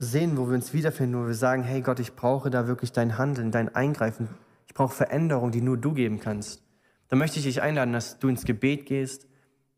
sehen, 0.00 0.36
wo 0.36 0.48
wir 0.48 0.56
uns 0.56 0.72
wiederfinden, 0.72 1.22
wo 1.22 1.28
wir 1.28 1.34
sagen, 1.34 1.62
hey 1.62 1.82
Gott, 1.82 2.00
ich 2.00 2.16
brauche 2.16 2.50
da 2.50 2.66
wirklich 2.66 2.90
dein 2.90 3.16
Handeln, 3.16 3.52
dein 3.52 3.72
Eingreifen, 3.72 4.28
ich 4.74 4.76
brauche 4.76 4.96
Veränderung, 4.96 5.52
die 5.52 5.60
nur 5.60 5.76
du 5.76 5.94
geben 5.94 6.18
kannst, 6.18 6.60
dann 7.06 7.20
möchte 7.20 7.38
ich 7.38 7.44
dich 7.44 7.62
einladen, 7.62 7.92
dass 7.92 8.18
du 8.18 8.26
ins 8.26 8.44
Gebet 8.44 8.86
gehst 8.86 9.28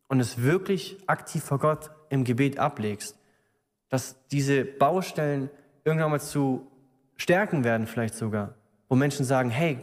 und 0.08 0.20
es 0.20 0.40
wirklich 0.40 0.96
aktiv 1.06 1.44
vor 1.44 1.58
Gott 1.58 1.90
im 2.08 2.24
Gebet 2.24 2.58
ablegst, 2.58 3.14
dass 3.90 4.26
diese 4.28 4.64
Baustellen 4.64 5.50
irgendwann 5.84 6.12
mal 6.12 6.20
zu 6.20 6.66
Stärken 7.16 7.62
werden 7.62 7.86
vielleicht 7.86 8.14
sogar, 8.14 8.54
wo 8.88 8.96
Menschen 8.96 9.26
sagen, 9.26 9.50
hey, 9.50 9.80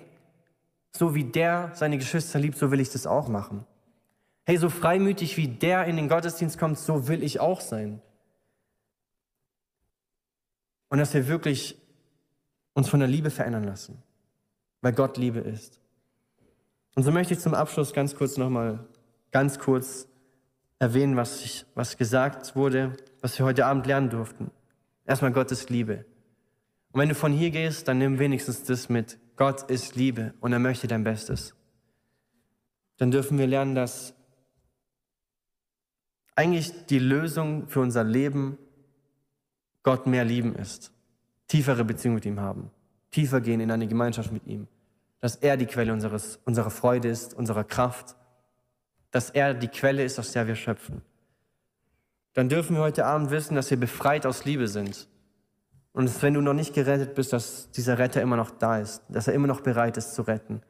so 0.89 1.13
wie 1.13 1.25
der 1.25 1.69
seine 1.75 1.99
Geschwister 1.99 2.39
liebt, 2.39 2.57
so 2.57 2.71
will 2.71 2.79
ich 2.79 2.89
das 2.89 3.05
auch 3.05 3.27
machen. 3.27 3.67
Hey, 4.45 4.57
so 4.57 4.71
freimütig 4.71 5.37
wie 5.37 5.47
der 5.47 5.85
in 5.85 5.95
den 5.95 6.09
Gottesdienst 6.09 6.57
kommt, 6.57 6.79
so 6.79 7.07
will 7.07 7.21
ich 7.21 7.39
auch 7.39 7.61
sein. 7.61 8.01
Und 10.89 10.97
dass 10.97 11.13
wir 11.13 11.27
wirklich 11.27 11.79
uns 12.73 12.89
von 12.89 12.99
der 12.99 13.09
Liebe 13.09 13.29
verändern 13.29 13.65
lassen, 13.65 14.01
weil 14.83 14.93
Gott 14.93 15.17
Liebe 15.17 15.39
ist. 15.39 15.79
Und 16.95 17.03
so 17.03 17.11
möchte 17.11 17.33
ich 17.33 17.39
zum 17.39 17.55
Abschluss 17.55 17.93
ganz 17.93 18.15
kurz 18.15 18.37
nochmal, 18.37 18.85
ganz 19.31 19.57
kurz 19.57 20.07
erwähnen, 20.77 21.15
was, 21.15 21.43
ich, 21.43 21.65
was 21.73 21.97
gesagt 21.97 22.55
wurde, 22.55 22.95
was 23.21 23.39
wir 23.39 23.45
heute 23.45 23.65
Abend 23.65 23.87
lernen 23.87 24.09
durften. 24.09 24.51
Erstmal 25.05 25.31
Gottes 25.31 25.69
Liebe. 25.69 26.05
Und 26.91 26.99
wenn 26.99 27.09
du 27.09 27.15
von 27.15 27.31
hier 27.31 27.49
gehst, 27.49 27.87
dann 27.87 27.97
nimm 27.97 28.19
wenigstens 28.19 28.63
das 28.65 28.89
mit. 28.89 29.17
Gott 29.37 29.63
ist 29.71 29.95
Liebe 29.95 30.33
und 30.41 30.51
er 30.51 30.59
möchte 30.59 30.85
dein 30.87 31.03
Bestes. 31.03 31.55
Dann 32.97 33.09
dürfen 33.09 33.37
wir 33.37 33.47
lernen, 33.47 33.73
dass 33.73 34.13
eigentlich 36.35 36.85
die 36.87 36.99
Lösung 36.99 37.69
für 37.69 37.79
unser 37.79 38.03
Leben 38.03 38.57
Gott 39.81 40.07
mehr 40.07 40.25
lieben 40.25 40.55
ist. 40.55 40.91
Tiefere 41.47 41.85
Beziehung 41.85 42.15
mit 42.15 42.25
ihm 42.25 42.39
haben. 42.39 42.69
Tiefer 43.11 43.41
gehen 43.41 43.61
in 43.61 43.71
eine 43.71 43.87
Gemeinschaft 43.87 44.31
mit 44.31 44.45
ihm. 44.47 44.67
Dass 45.23 45.37
er 45.37 45.55
die 45.55 45.67
Quelle 45.67 45.93
unseres, 45.93 46.39
unserer 46.43 46.69
Freude 46.69 47.07
ist, 47.07 47.33
unserer 47.33 47.63
Kraft. 47.63 48.17
Dass 49.11 49.29
er 49.29 49.53
die 49.53 49.69
Quelle 49.69 50.03
ist, 50.03 50.19
aus 50.19 50.33
der 50.33 50.47
wir 50.47 50.55
schöpfen. 50.55 51.01
Dann 52.33 52.49
dürfen 52.49 52.75
wir 52.75 52.83
heute 52.83 53.05
Abend 53.05 53.29
wissen, 53.31 53.55
dass 53.55 53.69
wir 53.69 53.79
befreit 53.79 54.25
aus 54.25 54.43
Liebe 54.43 54.67
sind. 54.67 55.07
Und 55.93 56.09
dass, 56.09 56.21
wenn 56.21 56.33
du 56.33 56.41
noch 56.41 56.53
nicht 56.53 56.73
gerettet 56.73 57.15
bist, 57.15 57.31
dass 57.31 57.71
dieser 57.71 57.99
Retter 57.99 58.21
immer 58.21 58.35
noch 58.35 58.51
da 58.51 58.79
ist. 58.79 59.03
Dass 59.07 59.27
er 59.27 59.33
immer 59.33 59.47
noch 59.47 59.61
bereit 59.61 59.95
ist 59.95 60.13
zu 60.13 60.23
retten. 60.23 60.61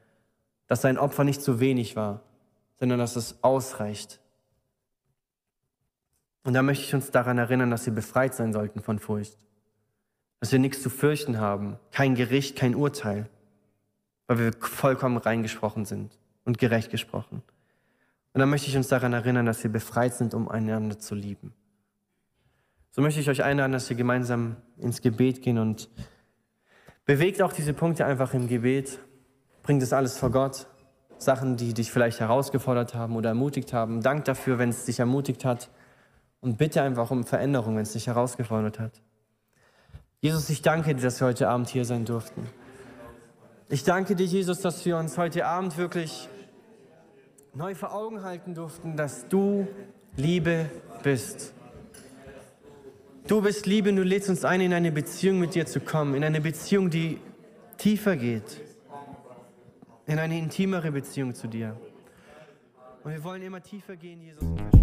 Dass 0.67 0.81
sein 0.81 0.99
Opfer 0.99 1.23
nicht 1.23 1.41
zu 1.41 1.59
wenig 1.59 1.95
war, 1.95 2.21
sondern 2.77 2.99
dass 2.99 3.15
es 3.15 3.43
ausreicht 3.43 4.21
und 6.43 6.53
da 6.53 6.61
möchte 6.61 6.83
ich 6.83 6.93
uns 6.93 7.11
daran 7.11 7.37
erinnern, 7.37 7.71
dass 7.71 7.85
wir 7.85 7.93
befreit 7.93 8.33
sein 8.35 8.53
sollten 8.53 8.81
von 8.81 8.99
Furcht. 8.99 9.37
Dass 10.39 10.51
wir 10.51 10.59
nichts 10.59 10.81
zu 10.81 10.89
fürchten 10.89 11.39
haben, 11.39 11.79
kein 11.91 12.15
Gericht, 12.15 12.57
kein 12.57 12.75
Urteil, 12.75 13.29
weil 14.27 14.39
wir 14.39 14.51
vollkommen 14.59 15.17
reingesprochen 15.17 15.85
sind 15.85 16.17
und 16.45 16.57
gerecht 16.57 16.89
gesprochen. 16.89 17.41
Und 18.33 18.39
dann 18.39 18.49
möchte 18.49 18.67
ich 18.67 18.77
uns 18.77 18.87
daran 18.87 19.13
erinnern, 19.13 19.45
dass 19.45 19.63
wir 19.63 19.71
befreit 19.71 20.15
sind, 20.15 20.33
um 20.33 20.49
einander 20.49 20.97
zu 20.97 21.13
lieben. 21.15 21.53
So 22.91 23.01
möchte 23.01 23.19
ich 23.19 23.29
euch 23.29 23.43
einladen, 23.43 23.71
dass 23.71 23.89
wir 23.89 23.97
gemeinsam 23.97 24.55
ins 24.77 25.01
Gebet 25.01 25.41
gehen 25.41 25.57
und 25.57 25.89
bewegt 27.05 27.41
auch 27.41 27.53
diese 27.53 27.73
Punkte 27.73 28.05
einfach 28.05 28.33
im 28.33 28.47
Gebet. 28.47 28.99
Bringt 29.63 29.81
es 29.81 29.93
alles 29.93 30.17
vor 30.17 30.31
Gott. 30.31 30.67
Sachen, 31.17 31.57
die 31.57 31.73
dich 31.73 31.91
vielleicht 31.91 32.19
herausgefordert 32.19 32.95
haben 32.95 33.15
oder 33.15 33.29
ermutigt 33.29 33.71
haben. 33.73 34.01
Dank 34.01 34.25
dafür, 34.25 34.59
wenn 34.59 34.69
es 34.69 34.85
dich 34.85 34.99
ermutigt 34.99 35.45
hat. 35.45 35.69
Und 36.41 36.57
bitte 36.57 36.81
einfach 36.81 37.09
um 37.11 37.23
Veränderung, 37.23 37.77
wenn 37.77 37.83
es 37.83 37.93
dich 37.93 38.07
herausgefordert 38.07 38.79
hat. 38.79 39.01
Jesus, 40.19 40.49
ich 40.49 40.61
danke 40.61 40.93
dir, 40.93 41.01
dass 41.01 41.19
wir 41.21 41.27
heute 41.27 41.49
Abend 41.49 41.69
hier 41.69 41.85
sein 41.85 42.05
durften. 42.05 42.47
Ich 43.73 43.83
danke 43.83 44.15
dir, 44.15 44.27
Jesus, 44.27 44.61
dass 44.61 44.85
wir 44.85 44.97
uns 44.97 45.17
heute 45.17 45.47
Abend 45.47 45.79
wirklich 45.79 46.29
neu 47.55 47.73
vor 47.73 47.91
Augen 47.91 48.21
halten 48.21 48.53
durften, 48.53 48.95
dass 48.95 49.27
du 49.29 49.67
Liebe 50.15 50.69
bist. 51.01 51.55
Du 53.25 53.41
bist 53.41 53.65
Liebe 53.65 53.89
und 53.89 53.95
du 53.95 54.03
lädst 54.03 54.29
uns 54.29 54.45
ein, 54.45 54.61
in 54.61 54.75
eine 54.75 54.91
Beziehung 54.91 55.39
mit 55.39 55.55
dir 55.55 55.65
zu 55.65 55.79
kommen, 55.79 56.13
in 56.13 56.23
eine 56.23 56.39
Beziehung, 56.39 56.91
die 56.91 57.19
tiefer 57.79 58.15
geht, 58.15 58.61
in 60.05 60.19
eine 60.19 60.37
intimere 60.37 60.91
Beziehung 60.91 61.33
zu 61.33 61.47
dir. 61.47 61.75
Und 63.03 63.11
wir 63.11 63.23
wollen 63.23 63.41
immer 63.41 63.63
tiefer 63.63 63.95
gehen, 63.95 64.21
Jesus. 64.21 64.82